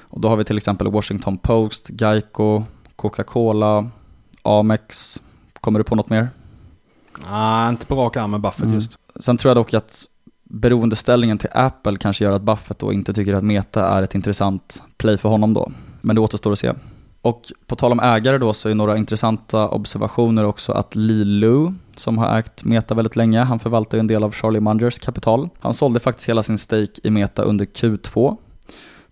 [0.00, 2.64] Och då har vi till exempel Washington Post, Geico,
[2.96, 3.90] Coca-Cola,
[4.42, 5.20] Amex.
[5.60, 6.28] Kommer du på något mer?
[7.30, 8.74] Nej, inte på rak arm med Buffett Mm.
[8.74, 8.98] just.
[9.20, 10.04] Sen tror jag dock att
[10.44, 14.82] beroendeställningen till Apple kanske gör att Buffett då inte tycker att Meta är ett intressant
[14.96, 15.72] play för honom då.
[16.00, 16.72] Men det återstår att se.
[17.24, 21.72] Och på tal om ägare då så är några intressanta observationer också att Li Lu,
[21.96, 25.48] som har ägt Meta väldigt länge, han förvaltar ju en del av Charlie Mungers kapital.
[25.60, 28.36] Han sålde faktiskt hela sin stake i Meta under Q2.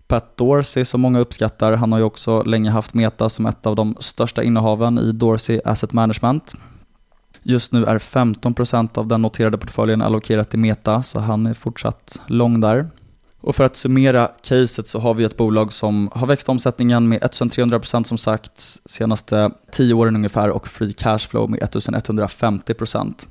[0.07, 3.75] Pat Dorsey som många uppskattar, han har ju också länge haft Meta som ett av
[3.75, 6.53] de största innehaven i Dorsey Asset Management.
[7.43, 12.21] Just nu är 15% av den noterade portföljen allokerat till Meta, så han är fortsatt
[12.27, 12.89] lång där.
[13.43, 17.21] Och för att summera caset så har vi ett bolag som har växt omsättningen med
[17.21, 23.27] 1300% som sagt senaste 10 åren ungefär och free cash flow med 1150%.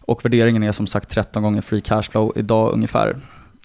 [0.00, 3.16] Och värderingen är som sagt 13 gånger free cash flow idag ungefär.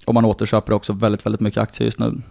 [0.05, 2.21] Och man återköper också väldigt, väldigt mycket aktier just nu.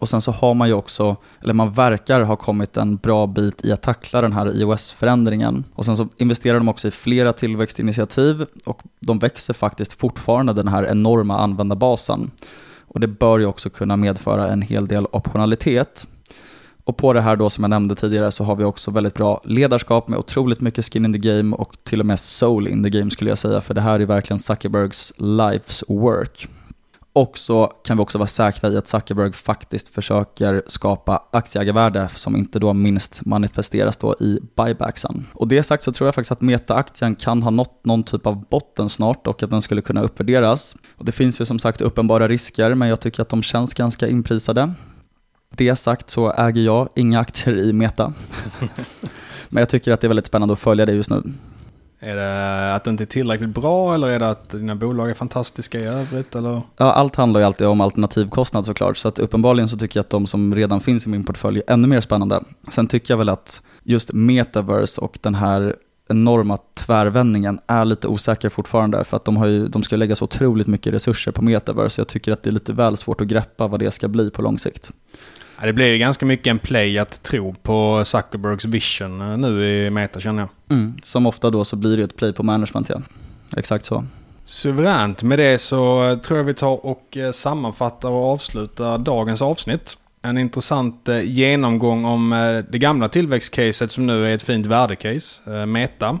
[0.00, 3.64] Och sen så har man ju också, eller man verkar ha kommit en bra bit
[3.64, 5.64] i att tackla den här iOS-förändringen.
[5.74, 10.68] Och sen så investerar de också i flera tillväxtinitiativ och de växer faktiskt fortfarande den
[10.68, 12.30] här enorma användarbasen.
[12.80, 16.06] Och det bör ju också kunna medföra en hel del optionalitet.
[16.84, 19.40] Och på det här då som jag nämnde tidigare så har vi också väldigt bra
[19.44, 22.90] ledarskap med otroligt mycket skin in the game och till och med soul in the
[22.90, 26.48] game skulle jag säga för det här är verkligen Zuckerbergs life's work.
[27.14, 32.36] Och så kan vi också vara säkra i att Zuckerberg faktiskt försöker skapa aktieägarvärde som
[32.36, 35.26] inte då minst manifesteras då i buybacksen.
[35.32, 38.44] Och det sagt så tror jag faktiskt att Meta-aktien kan ha nått någon typ av
[38.48, 40.76] botten snart och att den skulle kunna uppvärderas.
[40.96, 44.08] Och det finns ju som sagt uppenbara risker men jag tycker att de känns ganska
[44.08, 44.72] inprisade.
[45.56, 48.12] Det sagt så äger jag inga aktier i Meta.
[49.48, 51.22] men jag tycker att det är väldigt spännande att följa det just nu.
[52.04, 55.14] Är det att det inte är tillräckligt bra eller är det att dina bolag är
[55.14, 56.36] fantastiska i övrigt?
[56.36, 56.62] Eller?
[56.76, 60.10] Ja, allt handlar ju alltid om alternativkostnad såklart, så att uppenbarligen så tycker jag att
[60.10, 62.44] de som redan finns i min portfölj är ännu mer spännande.
[62.70, 65.76] Sen tycker jag väl att just metaverse och den här
[66.08, 70.24] enorma tvärvändningen är lite osäker fortfarande för att de, har ju, de ska lägga så
[70.24, 72.00] otroligt mycket resurser på metaverse.
[72.00, 74.42] Jag tycker att det är lite väl svårt att greppa vad det ska bli på
[74.42, 74.90] lång sikt.
[75.62, 79.68] Ja, det blir ju ganska mycket en play att tro på Zuckerbergs vision eh, nu
[79.68, 80.76] i Meta känner jag.
[80.76, 80.94] Mm.
[81.02, 83.02] Som ofta då så blir det ett play på management ja.
[83.56, 84.04] Exakt så.
[84.44, 85.22] Suveränt.
[85.22, 89.98] Med det så tror jag vi tar och eh, sammanfattar och avslutar dagens avsnitt.
[90.22, 92.30] En intressant eh, genomgång om
[92.70, 96.18] det gamla tillväxtcaset som nu är ett fint värdecase, Meta.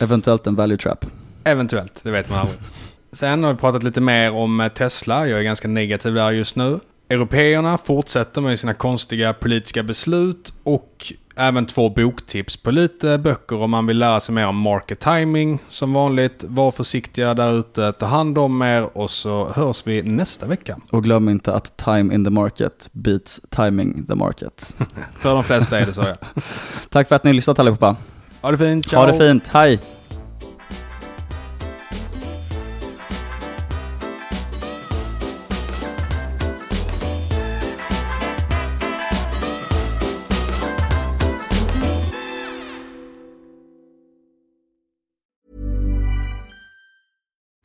[0.00, 1.06] Eventuellt en value trap.
[1.44, 2.58] Eventuellt, det vet man aldrig.
[3.12, 5.28] Sen har vi pratat lite mer om Tesla.
[5.28, 6.80] Jag är ganska negativ där just nu.
[7.12, 13.70] Européerna fortsätter med sina konstiga politiska beslut och även två boktips på lite böcker om
[13.70, 15.58] man vill lära sig mer om market timing.
[15.68, 20.46] Som vanligt, var försiktiga där ute, ta hand om er och så hörs vi nästa
[20.46, 20.78] vecka.
[20.90, 24.76] Och glöm inte att time in the market beats timing the market.
[25.20, 26.14] För de flesta är det så ja.
[26.90, 27.96] Tack för att ni har lyssnat allihopa.
[28.42, 29.00] Ha det fint, ciao!
[29.00, 29.80] Ha det fint, hej!